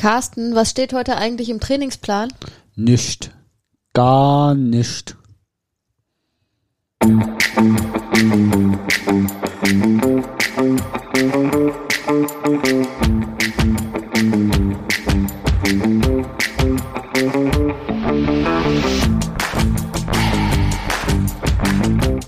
[0.00, 2.32] Carsten, was steht heute eigentlich im Trainingsplan?
[2.74, 3.32] Nicht.
[3.92, 5.14] Gar nicht.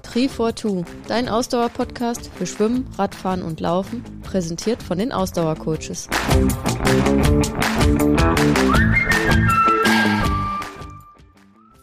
[0.03, 6.09] Tree for Two, dein Ausdauer-Podcast für Schwimmen, Radfahren und Laufen, präsentiert von den Ausdauercoaches.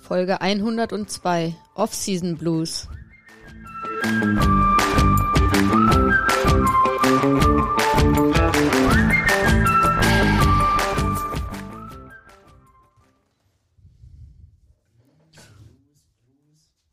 [0.01, 2.87] Folge 102 Off-Season Blues.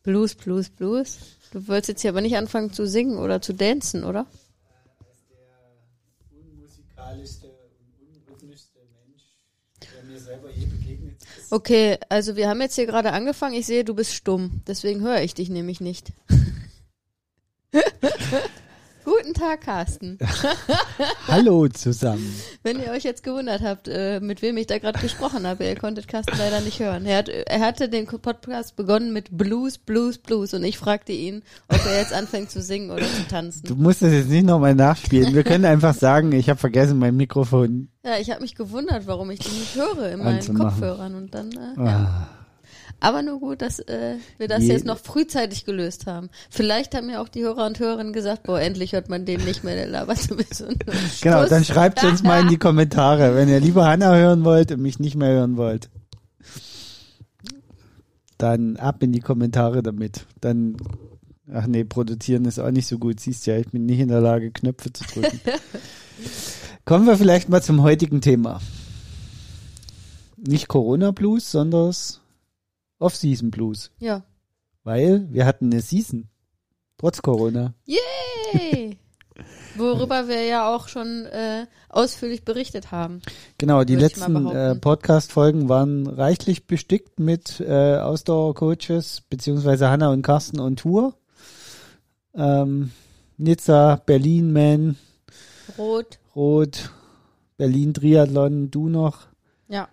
[0.03, 1.19] Blues, Blues, Blues.
[1.51, 4.27] Du wolltest jetzt hier aber nicht anfangen zu singen oder zu dancen, oder?
[7.07, 9.23] unmusikalischste und unrhythmischste Mensch,
[9.81, 11.36] der mir selber je begegnet ist.
[11.51, 13.55] Okay, also wir haben jetzt hier gerade angefangen.
[13.55, 14.63] Ich sehe, du bist stumm.
[14.67, 16.13] Deswegen höre ich dich nämlich nicht.
[19.07, 20.19] Guten Tag, Carsten.
[21.29, 22.29] Hallo zusammen.
[22.65, 25.77] Wenn ihr euch jetzt gewundert habt, äh, mit wem ich da gerade gesprochen habe, ihr
[25.77, 27.07] konntet Carsten leider nicht hören.
[27.07, 31.45] Er, hat, er hatte den Podcast begonnen mit Blues, Blues, Blues und ich fragte ihn,
[31.69, 33.65] ob er jetzt anfängt zu singen oder zu tanzen.
[33.69, 35.35] Du musst das jetzt nicht nochmal nachspielen.
[35.35, 37.87] Wir können einfach sagen, ich habe vergessen, mein Mikrofon.
[38.05, 40.53] Ja, ich habe mich gewundert, warum ich dich nicht höre in meinen.
[40.53, 41.53] Kopfhörern und dann.
[41.53, 42.29] Äh, ja.
[42.99, 46.31] Aber nur gut, dass äh, wir das Je- jetzt noch frühzeitig gelöst haben.
[46.51, 49.65] Vielleicht haben ja auch die Hörer und Hörerinnen gesagt, boah, endlich hört man den nicht
[49.65, 50.75] mehr, der labert sowieso nur
[51.21, 51.51] genau, Stuss.
[51.51, 54.99] dann schreibt uns mal in die Kommentare, wenn ihr lieber Hanna hören wollt und mich
[54.99, 55.91] nicht mehr hören wollt.
[58.39, 60.27] Dann ab in die Kommentare damit.
[60.41, 60.77] Dann,
[61.53, 63.21] ach nee, produzieren ist auch nicht so gut.
[63.21, 65.41] Siehst ja, ich bin nicht in der Lage, Knöpfe zu drücken.
[66.85, 68.61] Kommen wir vielleicht mal zum heutigen Thema.
[70.37, 71.95] Nicht Corona Blues, sondern
[72.99, 73.91] Off-Season Blues.
[73.99, 74.25] Ja.
[74.85, 76.29] Weil wir hatten eine Season.
[76.99, 77.75] Trotz Corona.
[77.85, 78.97] Yay!
[79.77, 83.21] Worüber wir ja auch schon äh, ausführlich berichtet haben.
[83.59, 84.75] Genau, die letzten äh.
[84.77, 91.15] Podcast-Folgen waren reichlich bestickt mit äh, Ausdauer-Coaches, beziehungsweise Hanna und Carsten on Tour.
[92.35, 92.93] Ähm,
[93.37, 94.97] Nizza, Berlin, Man,
[95.77, 96.19] Rot.
[96.35, 96.91] Rot,
[97.57, 99.27] Berlin, Triathlon, du noch.
[99.69, 99.89] Ja.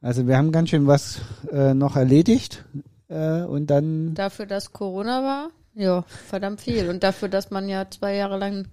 [0.00, 1.20] Also wir haben ganz schön was
[1.50, 2.64] äh, noch erledigt.
[3.08, 6.88] Äh, und dann, Dafür, dass Corona war, ja, verdammt viel.
[6.88, 8.68] Und dafür, dass man ja zwei Jahre lang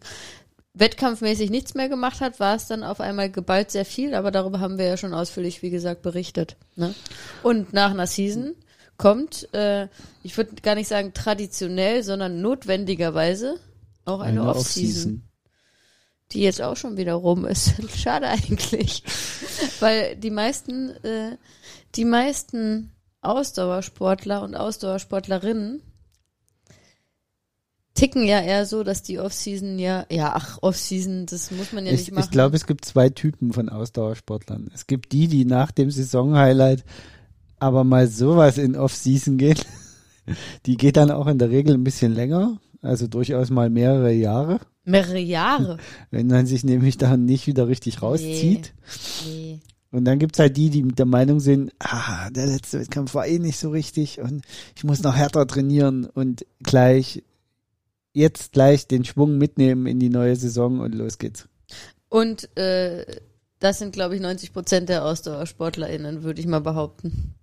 [0.73, 4.59] wettkampfmäßig nichts mehr gemacht hat, war es dann auf einmal geballt sehr viel, aber darüber
[4.59, 6.57] haben wir ja schon ausführlich, wie gesagt, berichtet.
[6.75, 6.95] Ne?
[7.44, 8.55] Und nach einer Season
[8.97, 9.88] kommt, äh,
[10.23, 13.59] ich würde gar nicht sagen traditionell, sondern notwendigerweise
[14.05, 15.23] auch eine, eine Off-Season, Off-Season.
[16.34, 17.74] Die jetzt auch schon wieder rum ist.
[17.98, 19.04] Schade eigentlich,
[19.80, 21.38] weil die meisten, äh,
[21.96, 25.82] die meisten Ausdauersportler und Ausdauersportlerinnen
[27.94, 31.94] ticken ja eher so, dass die Off-Season ja, ja, ach, Off-Season, das muss man ja
[31.94, 32.26] Ich, nicht machen.
[32.26, 34.72] ich glaube, es gibt zwei Typen von Ausdauersportlern.
[34.74, 36.84] Es gibt die, die nach dem Saisonhighlight
[37.60, 39.58] aber mal sowas in Off-Season gehen.
[40.66, 44.60] Die geht dann auch in der Regel ein bisschen länger, also durchaus mal mehrere Jahre,
[44.84, 45.78] mehrere Jahre.
[46.12, 48.74] wenn man sich nämlich dann nicht wieder richtig rauszieht.
[49.26, 49.60] Nee.
[49.92, 53.28] Und dann gibt's halt die, die mit der Meinung sind, ah, der letzte Wettkampf war
[53.28, 54.44] eh nicht so richtig und
[54.76, 57.22] ich muss noch härter trainieren und gleich,
[58.12, 61.48] jetzt gleich den Schwung mitnehmen in die neue Saison und los geht's.
[62.10, 63.06] Und äh,
[63.60, 67.36] das sind, glaube ich, 90 Prozent der AusdauersportlerInnen, würde ich mal behaupten.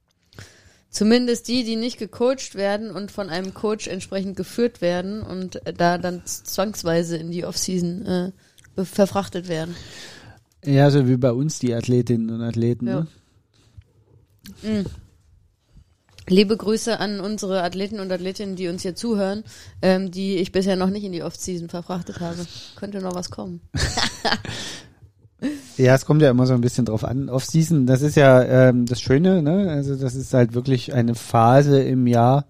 [0.91, 5.73] Zumindest die, die nicht gecoacht werden und von einem Coach entsprechend geführt werden und äh,
[5.73, 8.33] da dann zwangsweise in die Offseason äh,
[8.85, 9.77] verfrachtet werden.
[10.65, 12.87] Ja, so wie bei uns die Athletinnen und Athleten.
[12.89, 13.07] Ja.
[14.63, 14.83] Ne?
[14.83, 14.87] Mm.
[16.29, 19.43] Liebe Grüße an unsere Athleten und Athletinnen, die uns hier zuhören,
[19.83, 22.47] ähm, die ich bisher noch nicht in die Off-Season verfrachtet habe.
[22.77, 23.61] Könnte noch was kommen.
[25.77, 27.29] Ja, es kommt ja immer so ein bisschen drauf an.
[27.29, 29.71] Off-Season, das ist ja ähm, das Schöne, ne?
[29.71, 32.47] Also das ist halt wirklich eine Phase im Jahr,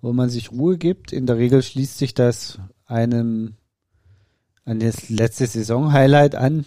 [0.00, 1.12] wo man sich Ruhe gibt.
[1.12, 3.54] In der Regel schließt sich das einem
[4.64, 6.66] an das letzte Saison-Highlight an.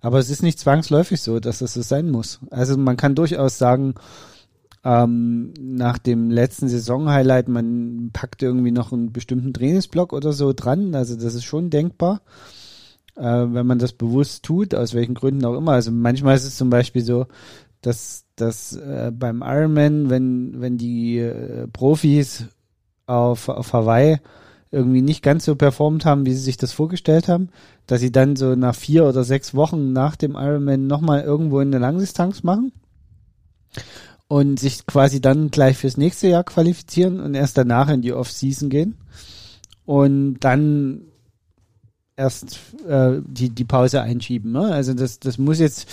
[0.00, 2.40] Aber es ist nicht zwangsläufig so, dass das so sein muss.
[2.50, 3.94] Also man kann durchaus sagen,
[4.84, 10.94] ähm, nach dem letzten Saison-Highlight, man packt irgendwie noch einen bestimmten Trainingsblock oder so dran.
[10.94, 12.22] Also das ist schon denkbar
[13.16, 15.72] äh, wenn man das bewusst tut, aus welchen Gründen auch immer.
[15.72, 17.26] Also manchmal ist es zum Beispiel so,
[17.80, 22.46] dass, dass äh, beim Ironman, wenn, wenn die äh, Profis
[23.06, 24.18] auf, auf Hawaii
[24.70, 27.50] irgendwie nicht ganz so performt haben, wie sie sich das vorgestellt haben,
[27.86, 31.68] dass sie dann so nach vier oder sechs Wochen nach dem Ironman nochmal irgendwo in
[31.68, 32.72] eine Langdistanz machen
[34.28, 38.70] und sich quasi dann gleich fürs nächste Jahr qualifizieren und erst danach in die Off-Season
[38.70, 38.96] gehen
[39.84, 41.02] und dann
[42.16, 44.52] erst äh, die, die Pause einschieben.
[44.52, 44.72] Ne?
[44.72, 45.88] Also das, das muss jetzt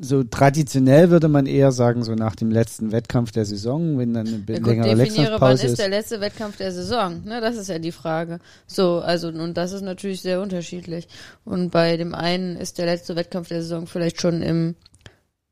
[0.00, 4.26] so traditionell würde man eher sagen, so nach dem letzten Wettkampf der Saison, wenn dann
[4.28, 5.78] eine Ja, gut, längere definiere, wann ist ist.
[5.78, 7.22] der letzte Wettkampf der Saison?
[7.24, 8.38] Ne, das ist ja die Frage.
[8.66, 11.08] So, also, und das ist natürlich sehr unterschiedlich.
[11.44, 14.76] Und bei dem einen ist der letzte Wettkampf der Saison vielleicht schon im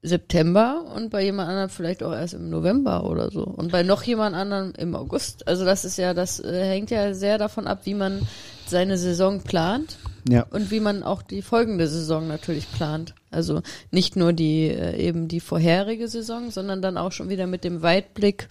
[0.02, 3.42] September und bei jemand anderem vielleicht auch erst im November oder so.
[3.42, 5.48] Und bei noch jemand anderem im August.
[5.48, 8.22] Also das ist ja, das äh, hängt ja sehr davon ab, wie man
[8.68, 9.98] seine Saison plant
[10.28, 10.46] Ja.
[10.50, 13.14] und wie man auch die folgende Saison natürlich plant.
[13.30, 17.64] Also nicht nur die äh, eben die vorherige Saison, sondern dann auch schon wieder mit
[17.64, 18.48] dem Weitblick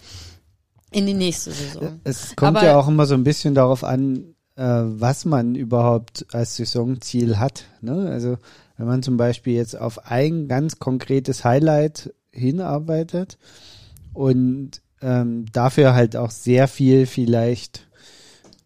[0.91, 1.99] in die nächste Saison.
[2.03, 6.25] Es kommt Aber- ja auch immer so ein bisschen darauf an, äh, was man überhaupt
[6.31, 7.65] als Saisonziel hat.
[7.81, 8.09] Ne?
[8.11, 8.37] Also
[8.77, 13.37] wenn man zum Beispiel jetzt auf ein ganz konkretes Highlight hinarbeitet
[14.13, 17.86] und ähm, dafür halt auch sehr viel vielleicht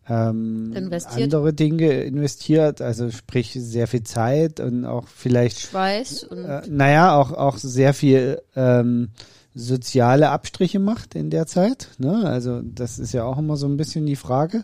[0.10, 1.24] ähm, Investiert.
[1.24, 7.16] andere Dinge investiert, also sprich sehr viel Zeit und auch vielleicht Schweiß und äh, naja,
[7.16, 9.10] auch, auch sehr viel ähm,
[9.54, 11.90] soziale Abstriche macht in der Zeit.
[11.98, 12.24] Ne?
[12.26, 14.64] Also das ist ja auch immer so ein bisschen die Frage.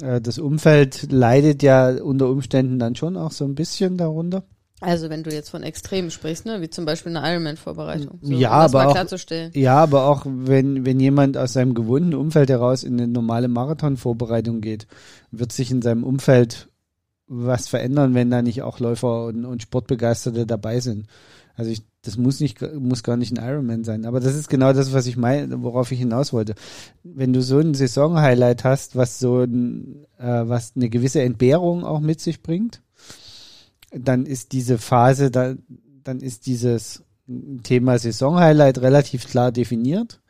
[0.00, 4.44] Äh, das Umfeld leidet ja unter Umständen dann schon auch so ein bisschen darunter.
[4.82, 8.18] Also wenn du jetzt von Extremen sprichst, ne, wie zum Beispiel eine Ironman-Vorbereitung.
[8.20, 9.50] So, Ja, um das aber mal auch- klarzustellen.
[9.54, 14.60] Ja, aber auch wenn, wenn jemand aus seinem gewohnten Umfeld heraus in eine normale Marathonvorbereitung
[14.60, 14.86] geht,
[15.30, 16.68] wird sich in seinem Umfeld
[17.26, 21.06] was verändern, wenn da nicht auch Läufer und, und Sportbegeisterte dabei sind.
[21.54, 24.06] Also ich, das muss nicht, muss gar nicht ein Ironman sein.
[24.06, 26.54] Aber das ist genau das, was ich meine, worauf ich hinaus wollte.
[27.04, 32.00] Wenn du so ein Saisonhighlight hast, was so ein, äh, was eine gewisse Entbehrung auch
[32.00, 32.80] mit sich bringt,
[33.92, 35.54] dann ist diese Phase, da,
[36.04, 37.02] dann ist dieses
[37.62, 40.20] Thema Saisonhighlight relativ klar definiert.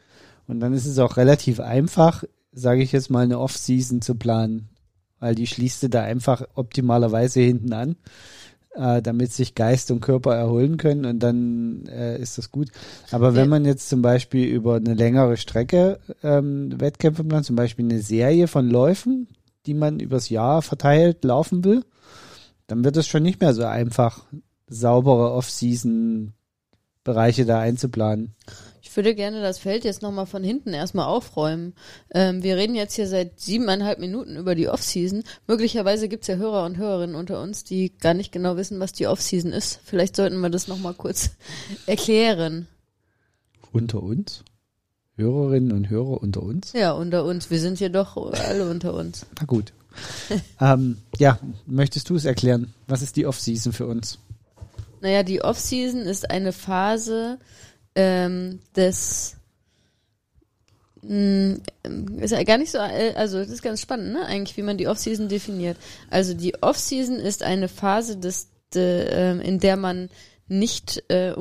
[0.46, 4.68] Und dann ist es auch relativ einfach, sage ich jetzt mal, eine Off-Season zu planen.
[5.20, 7.96] Weil die schließt du da einfach optimalerweise hinten an,
[8.74, 12.68] äh, damit sich Geist und Körper erholen können und dann äh, ist das gut.
[13.12, 17.84] Aber wenn man jetzt zum Beispiel über eine längere Strecke ähm, Wettkämpfe plant, zum Beispiel
[17.84, 19.28] eine Serie von Läufen,
[19.66, 21.84] die man übers Jahr verteilt laufen will,
[22.66, 24.24] dann wird es schon nicht mehr so einfach,
[24.66, 28.34] saubere Off-Season-Bereiche da einzuplanen.
[28.84, 31.74] Ich würde gerne das Feld jetzt nochmal von hinten erstmal aufräumen.
[32.12, 35.22] Ähm, wir reden jetzt hier seit siebeneinhalb Minuten über die Offseason.
[35.46, 39.06] Möglicherweise gibt's ja Hörer und Hörerinnen unter uns, die gar nicht genau wissen, was die
[39.06, 39.80] Offseason ist.
[39.84, 41.30] Vielleicht sollten wir das nochmal kurz
[41.86, 42.66] erklären.
[43.72, 44.44] Unter uns?
[45.16, 46.72] Hörerinnen und Hörer unter uns?
[46.72, 47.50] Ja, unter uns.
[47.50, 49.26] Wir sind hier doch alle unter uns.
[49.38, 49.72] Na gut.
[50.60, 52.72] ähm, ja, möchtest du es erklären?
[52.86, 54.18] Was ist die Off-Season für uns?
[55.00, 57.38] Naja, die Offseason ist eine Phase
[57.96, 59.36] ähm, des
[61.02, 61.56] mh,
[62.20, 64.86] ist ja gar nicht so, also das ist ganz spannend, ne, eigentlich, wie man die
[64.86, 65.76] Offseason definiert.
[66.08, 70.08] Also die Offseason ist eine Phase des, de, ähm, in der man
[70.46, 71.34] nicht äh,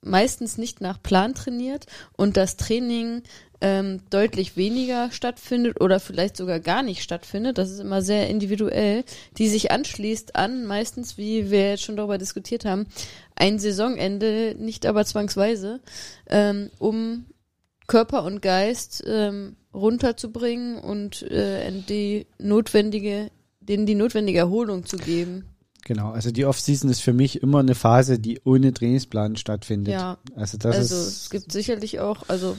[0.00, 1.86] meistens nicht nach Plan trainiert
[2.16, 3.22] und das Training
[3.60, 7.58] ähm, deutlich weniger stattfindet oder vielleicht sogar gar nicht stattfindet.
[7.58, 9.04] Das ist immer sehr individuell,
[9.38, 12.86] die sich anschließt an, meistens, wie wir jetzt schon darüber diskutiert haben,
[13.34, 15.80] ein Saisonende, nicht aber zwangsweise,
[16.28, 17.26] ähm, um
[17.86, 25.55] Körper und Geist ähm, runterzubringen und äh, die notwendige, denen die notwendige Erholung zu geben.
[25.86, 29.94] Genau, also die Off-Season ist für mich immer eine Phase, die ohne Trainingsplan stattfindet.
[29.94, 32.56] Ja, Also das also ist es gibt sicherlich auch, also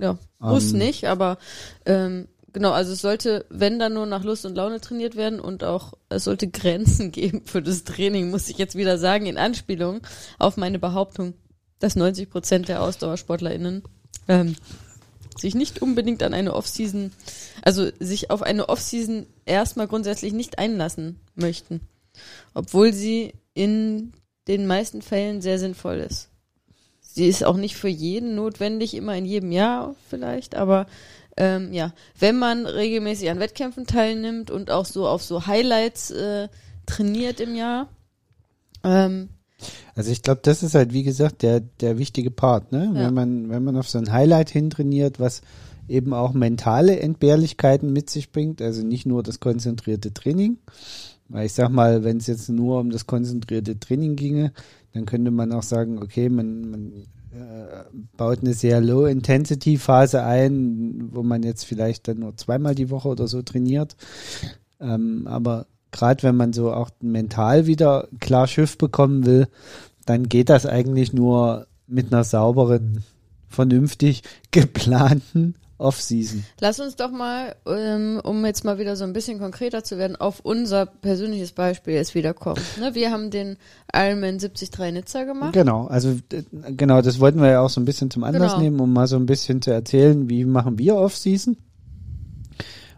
[0.00, 0.78] ja, muss Ähm.
[0.78, 1.36] nicht, aber
[1.84, 5.62] ähm, genau, also es sollte, wenn dann nur nach Lust und Laune trainiert werden und
[5.62, 10.00] auch es sollte Grenzen geben für das Training, muss ich jetzt wieder sagen, in Anspielung
[10.38, 11.34] auf meine Behauptung,
[11.80, 13.82] dass 90 Prozent der AusdauersportlerInnen
[14.26, 14.56] ähm,
[15.38, 17.12] sich nicht unbedingt an eine Offseason,
[17.60, 21.82] also sich auf eine Offseason erstmal grundsätzlich nicht einlassen möchten,
[22.54, 24.12] obwohl sie in
[24.48, 26.28] den meisten Fällen sehr sinnvoll ist.
[27.00, 30.86] Sie ist auch nicht für jeden notwendig, immer in jedem Jahr vielleicht, aber
[31.36, 36.48] ähm, ja, wenn man regelmäßig an Wettkämpfen teilnimmt und auch so auf so Highlights äh,
[36.86, 37.88] trainiert im Jahr,
[38.84, 39.28] ähm,
[39.94, 42.90] Also ich glaube, das ist halt, wie gesagt, der, der wichtige Part, ne?
[42.94, 43.06] Ja.
[43.06, 45.42] Wenn man, wenn man auf so ein Highlight hintrainiert, was
[45.88, 50.58] eben auch mentale Entbehrlichkeiten mit sich bringt, also nicht nur das konzentrierte Training.
[51.30, 54.52] Weil ich sag mal, wenn es jetzt nur um das konzentrierte Training ginge,
[54.92, 56.92] dann könnte man auch sagen, okay, man, man
[57.32, 57.84] äh,
[58.16, 63.28] baut eine sehr Low-Intensity-Phase ein, wo man jetzt vielleicht dann nur zweimal die Woche oder
[63.28, 63.96] so trainiert.
[64.80, 69.46] Ähm, aber gerade wenn man so auch mental wieder klar Schiff bekommen will,
[70.06, 73.04] dann geht das eigentlich nur mit einer sauberen,
[73.48, 76.44] vernünftig geplanten Off-Season.
[76.60, 80.16] Lass uns doch mal, ähm, um jetzt mal wieder so ein bisschen konkreter zu werden,
[80.16, 82.60] auf unser persönliches Beispiel jetzt wiederkommen.
[82.78, 83.56] Ne, wir haben den
[83.92, 85.52] Ironman 73 Nizza gemacht.
[85.52, 86.16] Genau, also
[86.76, 88.62] genau, das wollten wir ja auch so ein bisschen zum Anlass Genau.
[88.62, 91.56] nehmen, um mal so ein bisschen zu erzählen, wie machen wir Off-Season.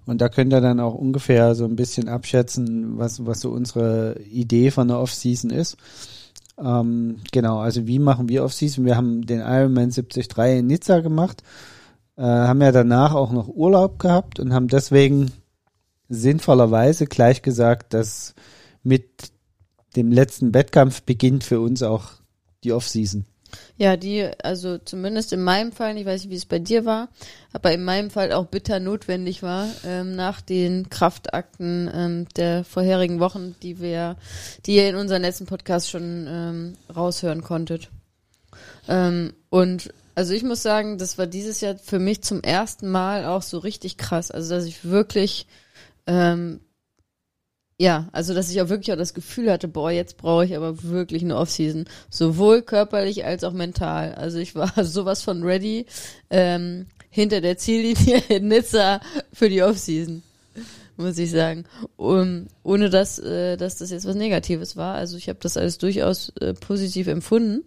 [0.04, 4.18] Und da könnt ihr dann auch ungefähr so ein bisschen abschätzen, was, was so unsere
[4.30, 5.76] Idee von der Off-Season ist.
[6.58, 8.84] Ähm, genau, also wie machen wir Off-Season?
[8.84, 10.26] Wir haben den Ironman 73
[10.58, 11.42] in Nizza gemacht,
[12.16, 15.32] äh, haben ja danach auch noch Urlaub gehabt und haben deswegen
[16.08, 18.34] sinnvollerweise gleich gesagt, dass
[18.82, 19.32] mit
[19.96, 22.10] dem letzten Wettkampf beginnt für uns auch
[22.64, 23.24] die Off-Season.
[23.76, 27.08] Ja, die, also zumindest in meinem Fall, ich weiß nicht, wie es bei dir war,
[27.52, 33.20] aber in meinem Fall auch bitter notwendig war, ähm, nach den Kraftakten ähm, der vorherigen
[33.20, 34.16] Wochen, die wir,
[34.64, 37.90] die ihr in unserem letzten Podcast schon ähm, raushören konntet.
[38.88, 43.24] Ähm, und also ich muss sagen, das war dieses Jahr für mich zum ersten Mal
[43.24, 44.30] auch so richtig krass.
[44.30, 45.46] Also dass ich wirklich
[46.06, 46.60] ähm,
[47.82, 50.84] ja, also dass ich auch wirklich auch das Gefühl hatte, boah, jetzt brauche ich aber
[50.84, 54.14] wirklich eine Offseason, sowohl körperlich als auch mental.
[54.14, 55.86] Also ich war sowas von ready
[56.30, 59.00] ähm, hinter der Ziellinie in Nizza
[59.32, 60.22] für die Offseason,
[60.96, 61.64] muss ich sagen.
[61.96, 64.94] Um, ohne dass, äh, dass das jetzt was Negatives war.
[64.94, 67.64] Also ich habe das alles durchaus äh, positiv empfunden.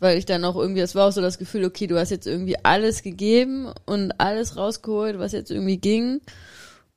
[0.00, 2.26] Weil ich dann auch irgendwie, das war auch so das Gefühl, okay, du hast jetzt
[2.26, 6.20] irgendwie alles gegeben und alles rausgeholt, was jetzt irgendwie ging.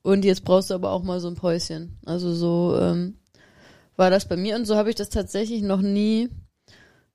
[0.01, 1.97] Und jetzt brauchst du aber auch mal so ein Päuschen.
[2.05, 3.17] Also so ähm,
[3.95, 6.29] war das bei mir und so habe ich das tatsächlich noch nie,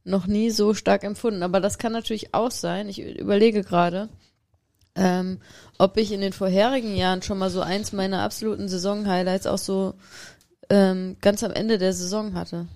[0.04, 1.42] noch nie so stark empfunden.
[1.42, 2.88] Aber das kann natürlich auch sein.
[2.88, 4.09] Ich überlege gerade,
[4.95, 5.38] ähm,
[5.78, 9.95] ob ich in den vorherigen Jahren schon mal so eins meiner absoluten Saison-Highlights auch so
[10.71, 12.66] ähm, ganz am Ende der Saison hatte.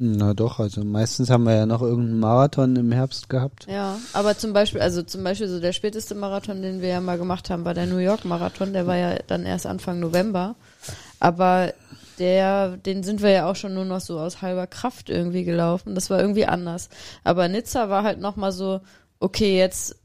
[0.00, 3.66] Na doch, also meistens haben wir ja noch irgendeinen Marathon im Herbst gehabt.
[3.68, 7.18] Ja, aber zum Beispiel, also zum Beispiel so der späteste Marathon, den wir ja mal
[7.18, 8.72] gemacht haben, war der New York Marathon.
[8.72, 10.54] Der war ja dann erst Anfang November.
[11.18, 11.72] Aber
[12.20, 15.96] der, den sind wir ja auch schon nur noch so aus halber Kraft irgendwie gelaufen.
[15.96, 16.90] Das war irgendwie anders.
[17.24, 18.80] Aber Nizza war halt nochmal so,
[19.18, 19.96] okay, jetzt,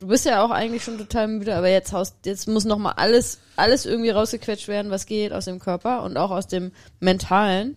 [0.00, 3.38] du bist ja auch eigentlich schon total müde, aber jetzt haust, jetzt muss nochmal alles,
[3.54, 7.76] alles irgendwie rausgequetscht werden, was geht aus dem Körper und auch aus dem Mentalen.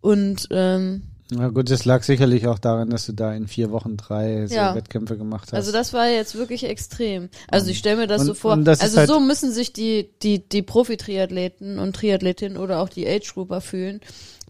[0.00, 3.96] Und ähm, Na gut, das lag sicherlich auch daran, dass du da in vier Wochen
[3.96, 4.74] drei so Ja.
[4.74, 5.54] Wettkämpfe gemacht hast.
[5.54, 7.28] Also das war jetzt wirklich extrem.
[7.48, 8.56] Also ich stelle mir das Und- so vor.
[8.56, 13.06] das Also halt- so müssen sich die die die Profi-Triathleten und Triathletinnen oder auch die
[13.06, 14.00] Age-Grouper fühlen,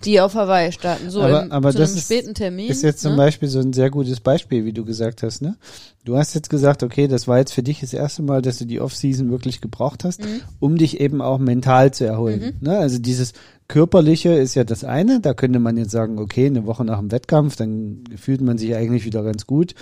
[0.05, 1.11] die auf Hawaii starten.
[1.11, 2.71] So aber, im, aber zu das einem ist, späten Termin.
[2.71, 3.17] ist jetzt zum ne?
[3.17, 5.57] Beispiel so ein sehr gutes Beispiel, wie du gesagt hast, ne?
[6.05, 8.65] Du hast jetzt gesagt, okay, das war jetzt für dich das erste Mal, dass du
[8.67, 10.43] die Off-Season wirklich gebraucht hast, Mhm.
[10.61, 12.57] um dich eben auch mental zu erholen.
[12.61, 12.79] Ne?
[12.79, 13.33] Also dieses
[13.69, 17.13] Körperliche ist ja das eine, da könnte man jetzt sagen, okay, eine Woche nach dem
[17.13, 19.75] Wettkampf, dann fühlt man sich eigentlich wieder ganz gut.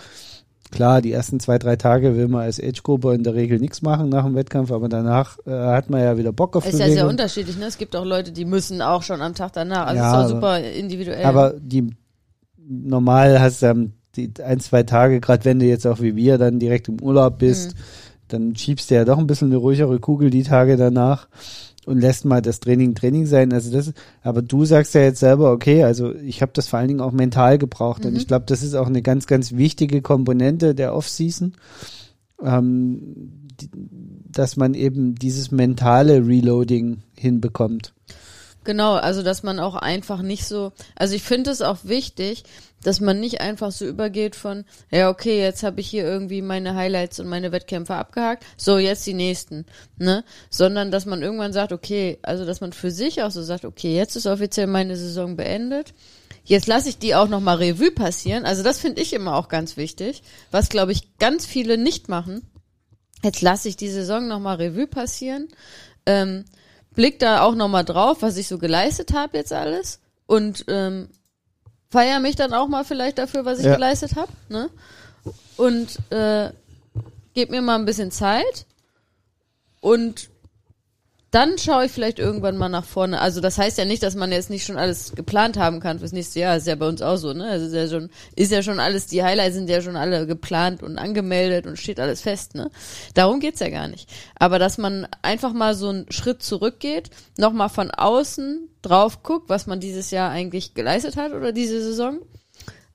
[0.73, 4.09] Klar, die ersten zwei, drei Tage will man als Age-Gruppe in der Regel nichts machen
[4.09, 6.95] nach dem Wettkampf, aber danach äh, hat man ja wieder Bock auf Ist ja Bewegung.
[6.97, 7.67] sehr unterschiedlich, ne?
[7.67, 9.87] Es gibt auch Leute, die müssen auch schon am Tag danach.
[9.87, 11.25] Also Ja, ist auch aber- super individuell.
[11.25, 11.91] Aber die
[12.69, 16.37] normal hast du ähm, die ein, zwei Tage, gerade wenn du jetzt auch wie wir
[16.39, 17.81] dann direkt im Urlaub bist, Mhm.
[18.29, 21.29] dann schiebst du ja doch ein bisschen eine ruhigere Kugel die Tage danach
[21.87, 23.53] und lässt mal das Training Training sein.
[23.53, 26.89] Also das, aber du sagst ja jetzt selber, okay, also ich habe das vor allen
[26.89, 28.19] Dingen auch mental gebraucht und Mhm.
[28.19, 31.55] ich glaube, das ist auch eine ganz, ganz wichtige Komponente der Off-Season,
[32.43, 33.01] ähm,
[33.61, 33.71] die,
[34.31, 37.95] dass man eben dieses mentale Reloading hinbekommt.
[38.65, 42.43] Genau, also dass man auch einfach nicht so, also ich finde es auch wichtig,
[42.87, 46.77] dass man nicht einfach so übergeht von, ja okay, jetzt habe ich hier irgendwie meine
[46.77, 49.67] Highlights und meine Wettkämpfe abgehakt, so jetzt die nächsten,
[49.99, 50.23] ne?
[50.51, 53.97] Sondern dass man irgendwann sagt, okay, also dass man für sich auch so sagt, okay,
[53.97, 55.95] jetzt ist offiziell meine Saison beendet.
[56.45, 58.45] Jetzt lasse ich die auch nochmal Revue passieren.
[58.45, 62.43] Also das finde ich immer auch ganz wichtig, was glaube ich ganz viele nicht machen.
[63.25, 65.49] Jetzt lasse ich die Saison nochmal Revue passieren.
[66.07, 66.45] Ähm,
[66.95, 71.09] blick da auch nochmal drauf, was ich so geleistet habe jetzt alles und ähm,
[71.91, 73.75] feier mich dann auch mal vielleicht dafür, was ich Ja.
[73.75, 74.71] geleistet habe, ne?
[75.57, 76.51] Und äh,
[77.35, 78.67] gib mir mal ein bisschen Zeit
[79.81, 80.29] und
[81.37, 83.21] dann schaue ich vielleicht irgendwann mal nach vorne.
[83.21, 86.13] Also das heißt ja nicht, dass man jetzt nicht schon alles geplant haben kann fürs
[86.13, 86.57] nächste Jahr.
[86.57, 87.47] Ist ja bei uns auch so, ne?
[87.47, 90.83] Also ist ja schon, ist ja schon alles, die Highlights sind ja schon alle geplant
[90.83, 92.71] und angemeldet und steht alles fest, ne?
[93.13, 94.09] Darum geht's ja gar nicht.
[94.39, 99.67] Aber dass man einfach mal so einen Schritt zurückgeht, nochmal von außen drauf guckt, was
[99.67, 102.21] man dieses Jahr eigentlich geleistet hat oder diese Saison.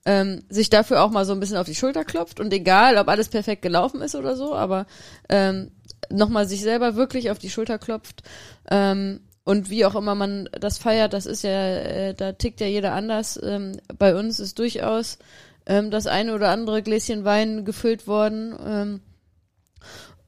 [0.04, 3.06] Ähm, sich dafür auch mal so ein bisschen auf die Schulter klopft und egal, ob
[3.06, 4.86] alles perfekt gelaufen ist oder so, aber
[5.28, 5.70] ähm,
[6.12, 8.22] nochmal sich selber wirklich auf die Schulter klopft.
[8.70, 12.66] Ähm, und wie auch immer man das feiert, das ist ja, äh, da tickt ja
[12.66, 13.40] jeder anders.
[13.42, 15.18] Ähm, bei uns ist durchaus
[15.66, 18.56] ähm, das eine oder andere Gläschen Wein gefüllt worden.
[18.64, 19.00] Ähm,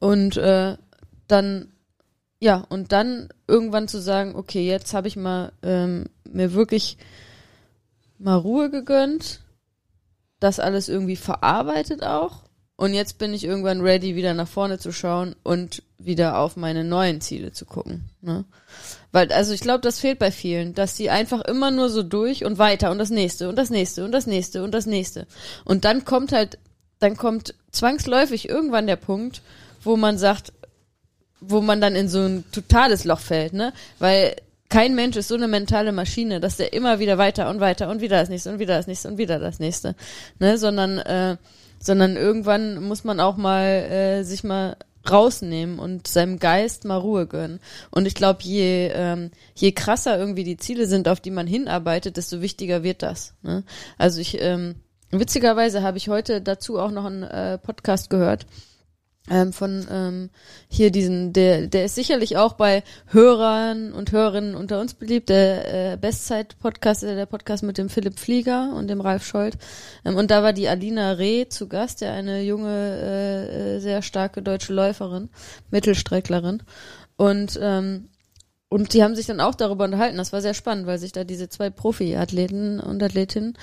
[0.01, 0.77] und äh,
[1.29, 1.73] dann,
[2.41, 6.99] ja, und dann irgendwann zu sagen, okay, jetzt habe ich mal ähm, mir wirklich
[8.19, 9.41] mal Ruhe gegönnt,
[10.41, 12.44] das alles irgendwie verarbeitet auch
[12.77, 16.83] und jetzt bin ich irgendwann ready, wieder nach vorne zu schauen und wieder auf meine
[16.83, 18.11] neuen Ziele zu gucken.
[18.21, 18.45] Ne?
[19.13, 22.45] Weil, also ich glaube, das fehlt bei vielen, dass die einfach immer nur so durch
[22.45, 25.27] und weiter und das nächste und das nächste und das nächste und das nächste.
[25.65, 26.59] Und dann kommt halt,
[26.99, 29.43] dann kommt zwangsläufig irgendwann der Punkt,
[29.85, 30.53] wo man sagt,
[31.41, 33.73] wo man dann in so ein totales Loch fällt, ne?
[34.01, 34.35] Weil
[34.69, 38.01] kein Mensch ist so eine mentale Maschine, dass der immer wieder weiter und weiter und
[38.01, 39.95] wieder das nächste und wieder das nächste und wieder das nächste,
[40.41, 40.59] ne?
[40.59, 41.37] Sondern äh,
[41.85, 44.77] sondern irgendwann muss man auch mal äh, sich mal
[45.09, 47.61] rausnehmen und seinem Geist mal Ruhe gönnen.
[47.91, 52.17] Und ich glaube, je, ähm, je krasser irgendwie die Ziele sind, auf die man hinarbeitet,
[52.17, 53.35] desto wichtiger wird das.
[53.43, 53.65] Ne?
[53.99, 54.77] Also ich, ähm,
[55.11, 58.47] witzigerweise habe ich heute dazu auch noch einen äh, Podcast gehört
[59.31, 60.31] ähm, von ähm,
[60.69, 65.93] hier diesen, der, der ist sicherlich auch bei Hörern und Hörerinnen unter uns beliebt, der
[65.93, 69.57] äh, Bestzeit-Podcast, äh, der Podcast mit dem Philipp Flieger und dem Ralf Scholz.
[70.05, 74.03] Ähm, und da war die Alina Reh zu Gast, der eine junge, äh, äh sehr
[74.03, 75.31] starke deutsche Läuferin,
[75.71, 76.63] Mittelstrecklerin.
[77.17, 78.09] Und ähm,
[78.75, 80.17] und die haben sich dann auch darüber unterhalten.
[80.17, 83.57] Das war sehr spannend, weil sich da diese zwei Profi-Athleten und Athletinnen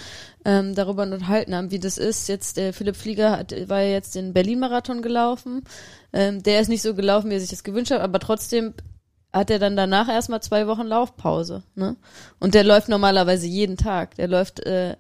[0.46, 2.30] ähm, darüber unterhalten haben, wie das ist.
[2.30, 5.65] Jetzt der Philipp Flieger hat, war ja jetzt den Berlin-Marathon gelaufen.
[6.13, 8.74] Ähm, der ist nicht so gelaufen, wie er sich das gewünscht hat, aber trotzdem
[9.34, 11.63] hat er dann danach erstmal zwei Wochen Laufpause.
[11.75, 11.98] Ne?
[12.39, 14.15] Und der läuft normalerweise jeden Tag.
[14.15, 14.96] Der läuft äh,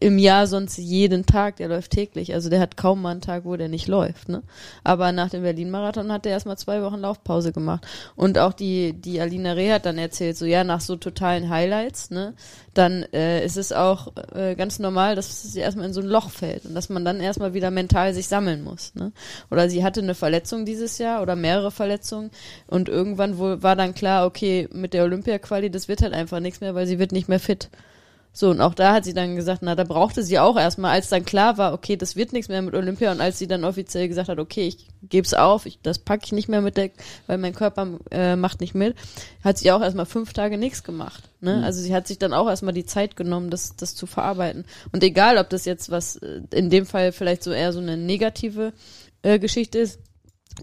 [0.00, 2.34] im Jahr sonst jeden Tag, der läuft täglich.
[2.34, 4.28] Also der hat kaum mal einen Tag, wo der nicht läuft.
[4.28, 4.42] Ne?
[4.84, 7.86] Aber nach dem Berlin-Marathon hat er erstmal zwei Wochen Laufpause gemacht.
[8.16, 12.10] Und auch die, die Alina Reh hat dann erzählt, so ja, nach so totalen Highlights,
[12.10, 12.34] ne,
[12.74, 16.30] dann äh, ist es auch äh, ganz normal, dass sie erstmal in so ein Loch
[16.30, 18.94] fällt und dass man dann erstmal wieder mental sich sammeln muss.
[18.94, 19.12] Ne?
[19.50, 22.30] Oder sie hatte eine Verletzung dieses Jahr oder mehrere Verletzungen
[22.66, 26.60] und irgendwann wohl war dann klar, okay, mit der Olympia-Quali, das wird halt einfach nichts
[26.60, 27.68] mehr, weil sie wird nicht mehr fit.
[28.34, 31.10] So, und auch da hat sie dann gesagt, na, da brauchte sie auch erstmal, als
[31.10, 34.08] dann klar war, okay, das wird nichts mehr mit Olympia und als sie dann offiziell
[34.08, 36.90] gesagt hat, okay, ich geb's auf, ich, das packe ich nicht mehr mit der,
[37.26, 38.96] weil mein Körper äh, macht nicht mit,
[39.44, 41.24] hat sie auch erstmal fünf Tage nichts gemacht.
[41.40, 41.58] Ne?
[41.58, 41.64] Mhm.
[41.64, 44.64] Also sie hat sich dann auch erstmal die Zeit genommen, das, das zu verarbeiten.
[44.92, 47.98] Und egal, ob das jetzt was, äh, in dem Fall vielleicht so eher so eine
[47.98, 48.72] negative
[49.20, 50.00] äh, Geschichte ist,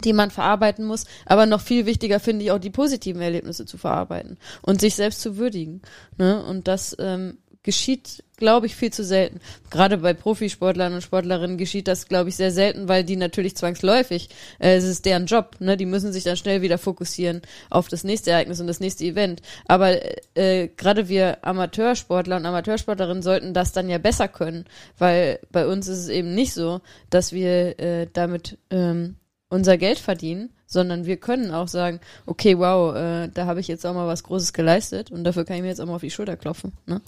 [0.04, 1.04] die man verarbeiten muss.
[1.26, 5.20] Aber noch viel wichtiger finde ich auch die positiven Erlebnisse zu verarbeiten und sich selbst
[5.20, 5.82] zu würdigen.
[6.16, 6.42] Ne?
[6.44, 9.40] Und das ähm, geschieht, glaube ich, viel zu selten.
[9.70, 14.30] Gerade bei Profisportlern und Sportlerinnen geschieht das, glaube ich, sehr selten, weil die natürlich zwangsläufig,
[14.58, 15.76] äh, es ist deren Job, ne?
[15.76, 19.42] Die müssen sich dann schnell wieder fokussieren auf das nächste Ereignis und das nächste Event.
[19.66, 19.98] Aber
[20.34, 24.64] äh, gerade wir Amateursportler und Amateursportlerinnen sollten das dann ja besser können,
[24.98, 29.16] weil bei uns ist es eben nicht so, dass wir äh, damit ähm,
[29.50, 33.84] unser Geld verdienen, sondern wir können auch sagen, okay, wow, äh, da habe ich jetzt
[33.84, 36.10] auch mal was Großes geleistet und dafür kann ich mir jetzt auch mal auf die
[36.10, 36.72] Schulter klopfen.
[36.86, 37.02] Ne?